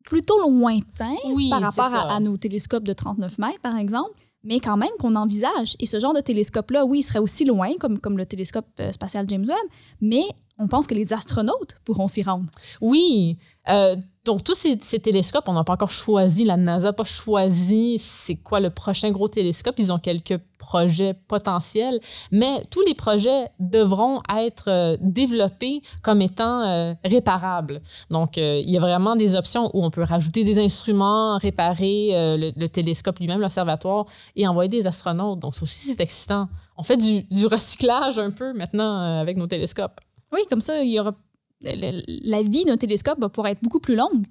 [0.05, 4.11] plutôt lointain oui, par rapport à, à, nos télescopes de 39 mètres, par exemple,
[4.45, 5.77] mais quand même qu'on envisage.
[5.81, 8.93] Et ce genre de télescope-là, oui, il serait aussi loin, comme, comme le télescope euh,
[8.93, 9.71] spatial James Webb,
[10.01, 10.25] mais
[10.63, 12.47] on pense que les astronautes pourront s'y rendre.
[12.81, 13.39] Oui.
[13.69, 17.99] Euh, donc, tous ces, télescopes, on n'a pas encore choisi, la NASA n'a pas choisi
[17.99, 19.75] c'est quoi le prochain gros télescope.
[19.79, 21.99] Ils ont quelques projets potentiels,
[22.31, 27.83] mais tous les projets devront être euh, développés comme étant euh, réparables.
[28.11, 32.67] Donc, il y a vraiment des options où on peut rajouter des instruments, réparer le,
[32.69, 34.07] télescope lui-même, l'observatoire,
[34.37, 35.41] et envoyer des astronautes.
[35.41, 36.49] Donc, ça aussi, c'est excitant.
[36.77, 40.01] On fait du, du recyclage un peu maintenant avec nos télescopes.
[40.33, 44.25] Oui, comme ça, la vie d'un télescope va pouvoir être beaucoup plus longue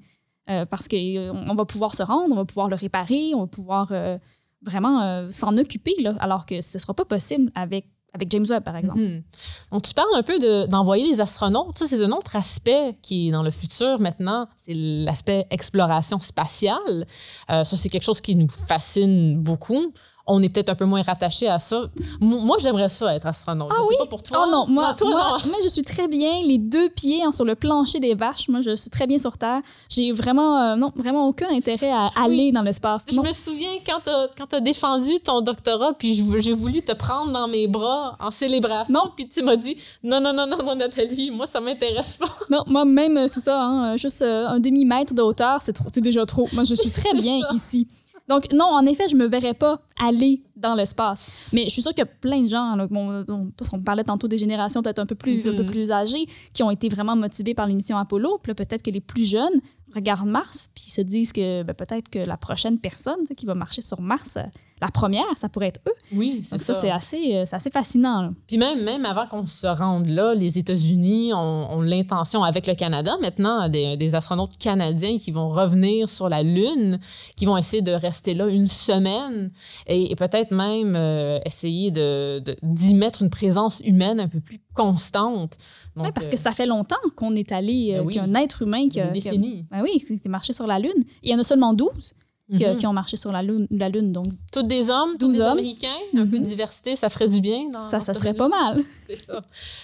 [0.49, 3.47] euh, parce qu'on euh, va pouvoir se rendre, on va pouvoir le réparer, on va
[3.47, 4.17] pouvoir euh,
[4.63, 8.63] vraiment s'en occuper, là, alors que ce ne sera pas possible avec, avec James Webb,
[8.63, 8.99] par exemple.
[8.99, 9.23] Mhm.
[9.71, 11.77] Donc, tu parles un peu d'envoyer des astronautes.
[11.77, 17.05] Ça, c'est un autre aspect qui est dans le futur maintenant, c'est l'aspect exploration spatiale.
[17.47, 19.93] ça, c'est quelque chose qui nous fascine beaucoup
[20.28, 21.84] on est peut-être un peu moins rattaché à ça.
[22.19, 23.69] moi, j'aimerais ça être astronaute.
[23.72, 23.95] Ah je oui?
[23.97, 24.45] Sais pas pour toi.
[24.45, 27.99] Oh non, moi, moi, je suis très bien les deux pieds hein, sur le plancher
[27.99, 28.47] des vaches.
[28.49, 29.61] Moi, je suis très bien sur Terre.
[29.89, 33.03] J'ai vraiment, euh, non, vraiment aucun intérêt à aller dans l'espace.
[33.11, 37.47] Je me souviens quand tu as, défendu ton doctorat, puis j'ai voulu te prendre dans
[37.47, 38.93] mes bras en célébration.
[38.93, 39.11] Non.
[39.15, 42.38] Puis tu m'as dit non, non, non, non, non, Nathalie, moi, ça m'intéresse pas.
[42.49, 46.26] Non, moi, même, euh, c'est ça, hein, juste euh, un demi-mètre de hauteur, c'est déjà
[46.26, 46.47] trop.
[46.53, 47.88] Moi, je suis très bien ici.
[48.28, 51.49] Donc, non, en effet, je me verrais pas aller dans l'espace.
[51.53, 54.82] Mais je suis sûre qu'il y a plein de gens, on, parlait tantôt des générations
[54.82, 55.72] peut-être un, peu plus, un peu mm-hmm.
[55.72, 58.39] plus âgées, qui ont été vraiment motivés par l'émission Apollo.
[58.41, 59.59] Puis peut-être que les plus jeunes
[59.93, 63.82] regardent Mars, puis se disent que ben, peut-être que la prochaine personne qui va marcher
[63.82, 64.43] sur Mars, euh,
[64.82, 65.93] la première, ça pourrait être eux.
[66.11, 66.73] Oui, c'est ça.
[66.73, 68.34] ça c'est assez, euh, assez fascinant.
[68.47, 73.15] Puis même, même avant qu'on se rende là, les États-Unis ont, l'intention, avec le Canada
[73.21, 76.99] maintenant, des, des, astronautes canadiens qui vont revenir sur la Lune,
[77.36, 79.51] qui vont essayer de rester là une semaine
[79.86, 85.57] et, peut-être même euh, essayer d'y de, mettre une présence humaine un peu plus constante.
[85.95, 88.99] oui, parce que euh, ça fait longtemps qu'on est allé, ben qu'un être humain qui
[88.99, 89.65] a, une décennie.
[89.69, 91.03] Ben oui, qui a marché sur la Lune.
[91.21, 92.15] il y en a seulement 12.
[92.51, 92.77] Mhm.
[92.77, 93.67] qui ont marché sur la Lune.
[93.71, 94.27] La lune donc.
[94.51, 95.57] Toutes des hommes, tous des hommes.
[95.57, 96.43] Américains, un peu de mhm.
[96.43, 97.69] diversité, ça ferait du bien.
[97.69, 98.83] Dans, ça, ça serait pas mal.
[99.07, 99.41] c'est ça.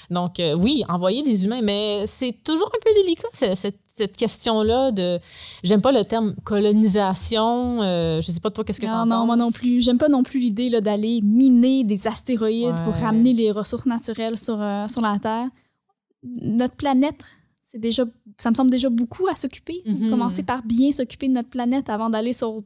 [0.09, 4.91] Donc, euh, oui, envoyer des humains, mais c'est toujours un peu délicat, cette, cette question-là
[4.91, 5.20] de.
[5.63, 7.82] J'aime pas le terme colonisation.
[7.82, 9.82] Euh, je sais pas toi, qu'est-ce que tu en Non, moi non plus.
[9.82, 14.61] J'aime pas non plus l'idée d'aller miner des astéroïdes pour ramener les ressources naturelles sur,
[14.61, 15.47] euh, sur la Terre.
[16.41, 17.24] Notre planète
[17.68, 18.05] c'est déjà,
[18.39, 19.82] ça me semble déjà beaucoup à s'occuper.
[19.86, 20.09] Mhm.
[20.09, 22.63] Commencer par bien s'occuper de notre planète avant d'aller sur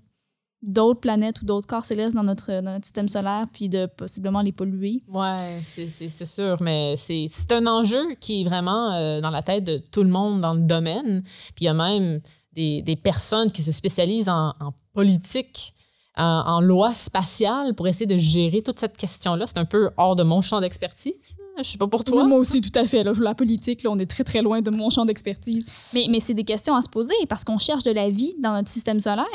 [0.61, 4.43] d'autres planètes ou d'autres corps célestes dans notre, dans notre, système solaire, puis de possiblement
[4.43, 5.03] les polluer.
[5.07, 9.79] Oui, c'est sûr, mais c'est un enjeu qui est vraiment euh, dans la tête de
[9.91, 11.23] tout le monde dans le domaine.
[11.55, 12.21] Puis il y a même
[12.53, 15.73] des, des, personnes qui se spécialisent en, en politique.
[16.17, 19.47] En, en, loi spatiale pour essayer de gérer toute cette question-là.
[19.47, 21.13] C'est un peu hors de mon champ d'expertise.
[21.57, 22.25] Je sais pas pour toi.
[22.25, 23.03] Moi aussi, tout à fait.
[23.03, 25.65] Là, la politique, là, on est très, très loin de mon champ d'expertise.
[25.93, 28.53] Mais, mais c'est des questions à se poser parce qu'on cherche de la vie dans
[28.53, 29.25] notre système solaire.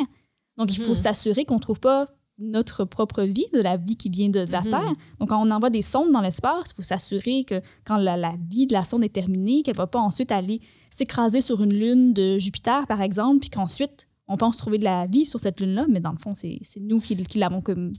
[0.56, 0.96] Donc, il faut mhm.
[0.96, 2.08] s'assurer qu'on ne trouve pas
[2.38, 4.70] notre propre vie, de la vie qui vient de, la mhm.
[4.70, 4.92] Terre.
[5.18, 8.34] Donc, quand on envoie des sondes dans l'espace, il faut s'assurer que quand la, la,
[8.50, 10.60] vie de la sonde est terminée, qu'elle ne va pas ensuite aller
[10.90, 15.06] s'écraser sur une lune de Jupiter, par exemple, puis qu'ensuite, on pense trouver de la
[15.06, 17.92] vie sur cette lune-là, mais dans le fond, c'est nous qui, qui l'avons comme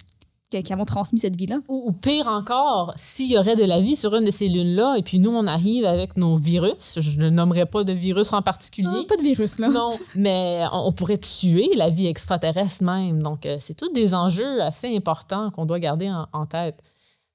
[0.50, 1.60] qui, avons transmis cette vie-là.
[1.68, 5.02] Ou, pire encore, s'il y aurait de la vie sur une de ces lunes-là, et
[5.02, 8.90] puis nous, on arrive avec nos virus, je ne nommerai pas de virus en particulier.
[8.92, 9.70] Ah, pas de virus, là.
[9.70, 13.22] Non, mais on, pourrait tuer la vie extraterrestre même.
[13.22, 16.82] Donc, euh, c'est tous des enjeux assez importants qu'on doit garder en, tête.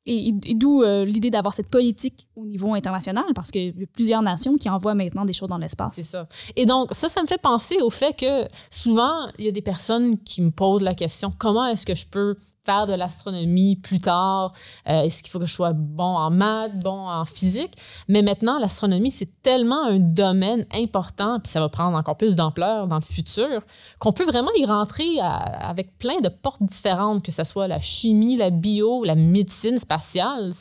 [0.04, 4.22] Et, d'où euh, l'idée d'avoir cette politique au niveau international, parce qu'il y a plusieurs
[4.22, 5.92] nations qui envoient maintenant des choses dans l'espace.
[5.94, 6.26] C'est ça.
[6.56, 9.62] Et donc, ça, ça me fait penser au fait que souvent, il y a des
[9.62, 14.00] personnes qui me posent la question comment est-ce que je peux faire de l'astronomie plus
[14.00, 14.52] tard?
[14.88, 17.76] Euh, est-ce qu'il faut que je sois bon en maths, bon en physique?
[18.08, 22.86] Mais maintenant, l'astronomie, c'est tellement un domaine important, puis ça va prendre encore plus d'ampleur
[22.86, 23.62] dans le futur,
[23.98, 28.36] qu'on peut vraiment y rentrer avec plein de portes différentes, que ce soit la chimie,
[28.36, 30.52] la bio, la médecine spatiale,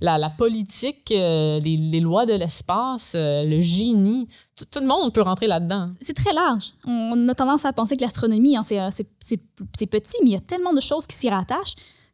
[0.00, 4.28] la, politique, euh, les, lois de l'espace, euh, le génie.
[4.56, 5.90] Tout, le monde peut rentrer là-dedans.
[6.00, 6.74] C'est très large.
[6.86, 10.72] On a tendance à penser que l'astronomie, hein, c'est petit, mais il y a tellement
[10.72, 11.45] de choses qui s'y rattachent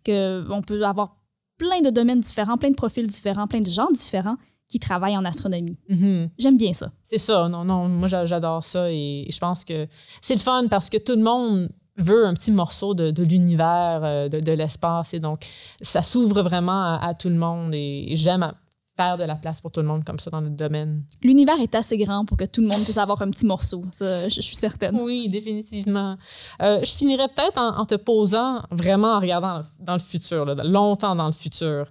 [0.04, 1.16] que qu'on peut avoir
[1.58, 4.36] plein de domaines différents, plein de profils différents, plein de gens différents
[4.68, 5.76] qui travaillent en astronomie.
[5.90, 6.30] Mm-hmm.
[6.38, 6.90] J'aime bien ça.
[7.04, 9.86] C'est ça, non, non, moi j'adore ça et je pense que
[10.22, 11.68] c'est le fun parce que tout le monde
[11.98, 15.44] veut un petit morceau de, l'univers, euh, de, l'espace et donc
[15.82, 18.50] ça s'ouvre vraiment à, tout le monde et j'aime
[18.96, 21.02] faire de la place pour tout le monde comme ça dans notre domaine.
[21.22, 24.28] L'univers est assez grand pour que tout le monde puisse avoir un petit morceau, ça,
[24.28, 24.98] je, suis certaine.
[25.00, 26.16] Oui, définitivement.
[26.60, 31.26] Euh, je finirais peut-être en, te posant, vraiment en regardant dans le futur, longtemps dans
[31.26, 31.86] le futur.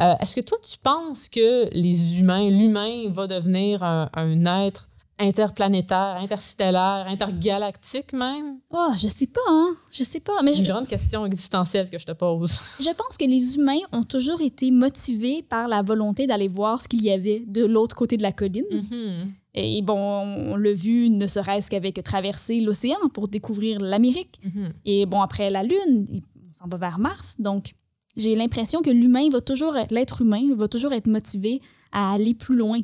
[0.00, 4.88] Euh, est-ce que toi, tu penses que les humains, l'humain va devenir un, un être
[5.18, 8.58] interplanétaire, interstellaire, intergalactique même?
[8.70, 9.76] Oh, je sais pas, hein?
[9.90, 10.32] Je sais pas.
[10.42, 12.58] C'est une grande question existentielle que je te pose.
[12.80, 16.88] Je pense que les humains ont toujours été motivés par la volonté d'aller voir ce
[16.88, 18.64] qu'il y avait de l'autre côté de la colline.
[18.70, 19.28] Mm-hmm.
[19.54, 24.40] Et bon, on l'a vu ne serait-ce qu'avec traverser l'océan pour découvrir l'Amérique.
[24.44, 24.72] Mm-hmm.
[24.84, 27.36] Et bon, après la Lune, on s'en va vers Mars.
[27.38, 27.74] Donc,
[28.16, 31.60] j'ai l'impression que l'humain va toujours, l'être humain va toujours être motivé
[31.92, 32.80] à aller plus loin.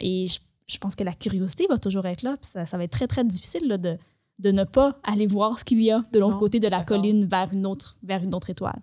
[0.00, 0.38] Et je
[0.68, 2.36] je pense que la curiosité va toujours être là.
[2.42, 3.96] ça, va être très, très difficile de,
[4.38, 7.24] de ne pas aller voir ce qu'il y a de l'autre côté de la colline
[7.24, 8.80] vers une autre, vers une autre étoile.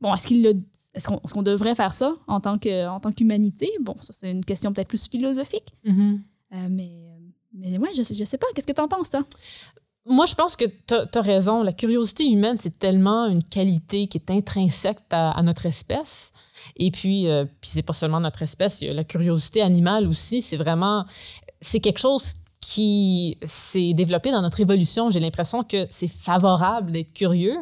[0.00, 0.46] Bon, est-ce qu'il
[0.94, 3.70] est-ce qu'on devrait faire ça en tant que en tant qu'humanité?
[3.80, 5.74] Bon, ça c'est une question peut-être plus philosophique.
[5.84, 6.20] Mm-hmm.
[6.54, 7.10] Euh, mais
[7.52, 8.46] mais ouais, je sais, je sais pas.
[8.54, 9.24] Qu'est-ce que tu en penses toi?
[10.10, 11.62] Moi, je pense que tu as, raison.
[11.62, 16.32] La curiosité humaine, c'est tellement une qualité qui est intrinsèque à, notre espèce.
[16.76, 20.42] Et puis, euh, puis c'est pas seulement notre espèce, la curiosité animale aussi.
[20.42, 21.04] C'est vraiment,
[21.60, 25.10] c'est quelque chose qui s'est développé dans notre évolution.
[25.10, 27.56] J'ai l'impression que c'est favorable d'être curieux.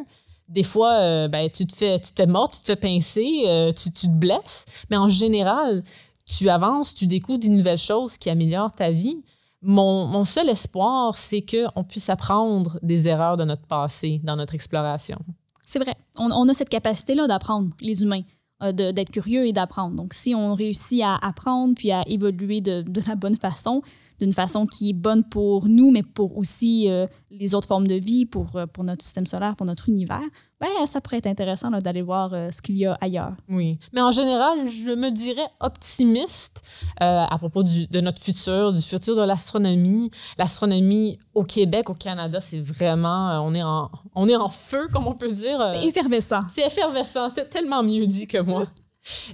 [0.47, 3.71] Des fois, euh, ben, tu te fais, tu te fais tu te fais pincer, euh,
[3.71, 4.65] tu, tu te blesses.
[4.89, 5.83] Mais en général,
[6.25, 9.21] tu avances, tu découvres des nouvelles choses qui améliorent ta vie.
[9.61, 15.19] Mon, seul espoir, c'est qu'on puisse apprendre des erreurs de notre passé dans notre exploration.
[15.65, 15.95] C'est vrai.
[16.17, 18.21] On, a cette capacité-là d'apprendre, les humains,
[18.63, 19.95] euh, d'être curieux et d'apprendre.
[19.95, 23.81] Donc, si on réussit à apprendre puis à évoluer de la bonne façon,
[24.19, 27.95] d'une façon qui est bonne pour nous, mais pour aussi euh, les autres formes de
[27.95, 30.21] vie, pour, euh, pour notre système solaire, pour notre univers,
[30.59, 33.33] ben, ça pourrait être intéressant d'aller voir euh, ce qu'il y a ailleurs.
[33.47, 33.79] Oui.
[33.93, 36.61] Mais en général, je me dirais optimiste
[36.97, 40.11] à propos du, de notre futur, du futur de l'astronomie.
[40.37, 45.07] L'astronomie au Québec, au Canada, c'est vraiment, on est, en, on est en feu, comme
[45.07, 45.73] on peut dire.
[45.75, 46.41] C'est effervescent.
[46.53, 47.31] C'est effervescent.
[47.33, 48.67] C'est tellement mieux dit que moi.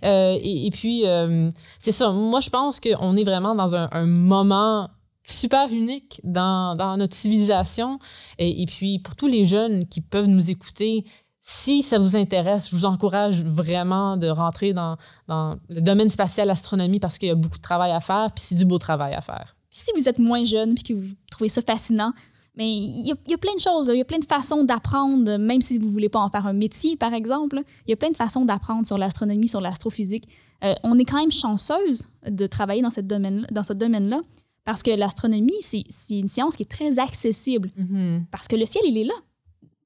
[0.03, 1.49] Euh, et, puis, euh,
[1.80, 2.11] c'est ça.
[2.11, 4.89] Moi, je pense qu'on est vraiment dans un, moment
[5.28, 7.99] super unique dans, notre civilisation.
[8.38, 11.05] Et, puis, pour tous les jeunes qui peuvent nous écouter,
[11.41, 14.97] si ça vous intéresse, je vous encourage vraiment de rentrer dans,
[15.28, 18.55] le domaine spatial astronomie parce qu'il y a beaucoup de travail à faire, puis c'est
[18.55, 19.55] du beau travail à faire.
[19.69, 22.13] Si vous êtes moins jeune puis que vous trouvez ça fascinant,
[22.58, 25.62] mais il y, a, plein de choses, il y a plein de façons d'apprendre, même
[25.62, 27.62] si vous ne voulez pas en faire un métier, par exemple.
[27.86, 30.28] Il y a plein de façons d'apprendre sur l'astronomie, sur l'astrophysique.
[30.64, 34.22] Euh, on est quand même chanceuse de travailler dans, cette domaine, dans ce domaine-là
[34.66, 37.70] parce que l'astronomie, c'est une science qui est très accessible.
[37.80, 38.24] Mm-hmm.
[38.32, 39.14] Parce que le ciel, il est là.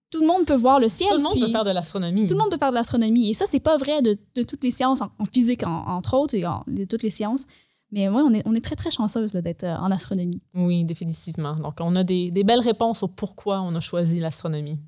[0.09, 1.09] Tout le monde peut voir le ciel.
[1.09, 2.27] Tout le monde peut faire de l'astronomie.
[2.27, 3.29] Tout le monde peut faire de l'astronomie.
[3.29, 6.85] Et ça, c'est pas vrai de, toutes les sciences, en, physique entre autres, et de
[6.85, 7.45] toutes les sciences.
[7.91, 10.41] Mais oui, on est, on est très, très chanceuse d'être euh, en astronomie.
[10.53, 11.55] Oui, définitivement.
[11.55, 14.79] Donc, on a des, des belles réponses au pourquoi on a choisi l'astronomie.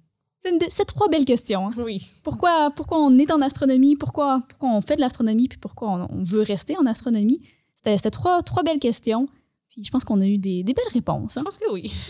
[0.70, 1.68] C'est trois belles questions.
[1.68, 1.72] Hein.
[1.78, 2.08] Oui.
[2.24, 6.24] Pourquoi, pourquoi on est en astronomie, pourquoi, pourquoi on fait de l'astronomie, puis pourquoi on,
[6.24, 7.42] veut rester en astronomie?
[7.76, 9.28] C'était trois, trois belles questions.
[9.70, 11.38] Puis je pense qu'on a eu des, des belles réponses.
[11.38, 11.42] Hein.
[11.42, 11.94] Je pense que oui.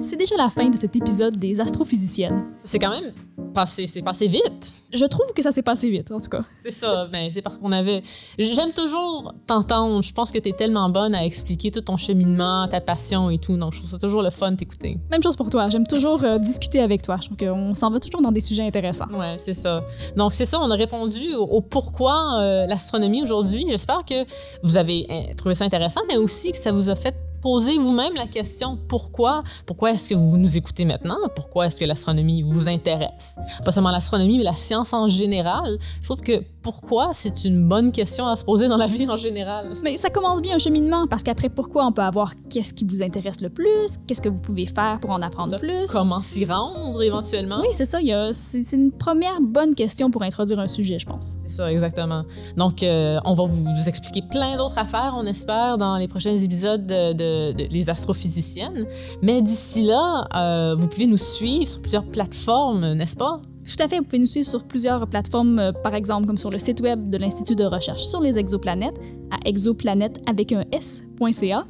[0.00, 2.52] C'est déjà la fin de cet épisode des astrophysiciennes.
[2.62, 3.12] C'est quand même
[3.56, 4.84] passé, c'est passé vite.
[4.92, 6.42] Je trouve que ça s'est passé vite, en tout cas.
[6.62, 8.02] C'est ça, mais c'est parce qu'on avait.
[8.38, 10.02] J'aime toujours t'entendre.
[10.02, 13.38] Je pense que tu es tellement bonne à expliquer tout ton cheminement, ta passion et
[13.38, 13.56] tout.
[13.56, 14.98] Non, je trouve ça toujours le fun de t'écouter.
[15.10, 15.70] Même chose pour toi.
[15.70, 17.16] J'aime toujours euh, discuter avec toi.
[17.18, 19.08] Je trouve qu'on s'en va toujours dans des sujets intéressants.
[19.10, 19.82] Ouais, c'est ça.
[20.16, 23.64] Donc, c'est ça, on a répondu au, pourquoi euh, l'astronomie aujourd'hui.
[23.70, 24.26] J'espère que
[24.62, 27.14] vous avez euh, trouvé ça intéressant, mais aussi que ça vous a fait
[27.46, 31.16] posez vous-même la question pourquoi Pourquoi est-ce que vous nous écoutez maintenant?
[31.36, 33.36] Pourquoi est-ce que l'astronomie vous intéresse?
[33.64, 35.78] Pas seulement l'astronomie, mais la science en général.
[36.00, 39.14] Je trouve que pourquoi c'est une bonne question à se poser dans la vie en
[39.14, 39.70] général.
[39.84, 43.02] Mais ça commence bien un cheminement parce qu'après pourquoi on peut avoir qu'est-ce qui vous
[43.02, 45.86] intéresse le plus, qu'est-ce que vous pouvez faire pour en apprendre plus?
[45.92, 47.60] Comment s'y rendre éventuellement?
[47.60, 47.98] Oui, c'est ça.
[48.32, 51.34] C'est une première bonne question pour introduire un sujet, je pense.
[51.46, 52.24] C'est ça, exactement.
[52.56, 56.84] Donc, euh, on va vous expliquer plein d'autres affaires, on espère, dans les prochains épisodes
[56.84, 58.88] de les astrophysiciennes.
[59.22, 63.40] Mais d'ici là, euh, vous pouvez nous suivre sur plusieurs plateformes, n'est-ce pas?
[63.66, 66.50] Tout à fait, vous pouvez nous suivre sur plusieurs plateformes, euh, par exemple comme sur
[66.50, 68.94] le site web de l'Institut de recherche sur les exoplanètes,
[69.30, 71.66] à exoplanète avec un S.ca.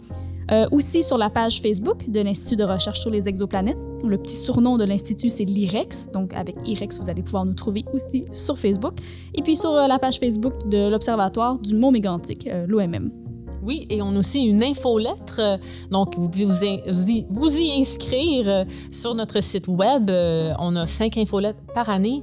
[0.52, 3.78] Euh, aussi sur la page Facebook de l'Institut de recherche sur les exoplanètes.
[4.04, 6.08] Le petit surnom de l'Institut, c'est l'IREX.
[6.12, 8.94] Donc, avec IREX, vous allez pouvoir nous trouver aussi sur Facebook.
[9.34, 13.25] Et puis sur la page Facebook de l'Observatoire du Mont Mégantic, l'OMM.
[13.66, 15.40] Oui, et on a aussi une infolettre.
[15.40, 15.56] euh,
[15.90, 20.08] Donc, vous pouvez vous, in- vous y, vous y inscrire euh, sur notre site web.
[20.08, 22.22] Euh, On a cinq infolettres par année,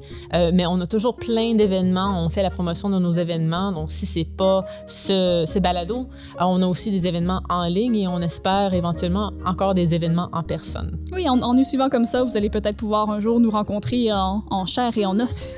[0.54, 2.24] mais on a toujours plein d'événements.
[2.26, 3.72] On fait la promotion de nos événements.
[3.72, 6.08] Donc, si c'est pas ce, ce balado,
[6.40, 10.44] on a aussi des événements en ligne et on espère éventuellement encore des événements en
[10.44, 10.98] personne.
[11.12, 14.12] Oui, en, en nous suivant comme ça, vous allez peut-être pouvoir un jour nous rencontrer
[14.14, 15.48] en, en chair et en os.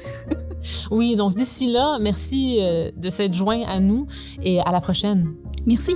[0.90, 2.58] Oui, donc d'ici là, merci
[2.98, 4.08] de s'être joint à nous
[4.42, 5.36] et à la prochaine.
[5.66, 5.94] Merci.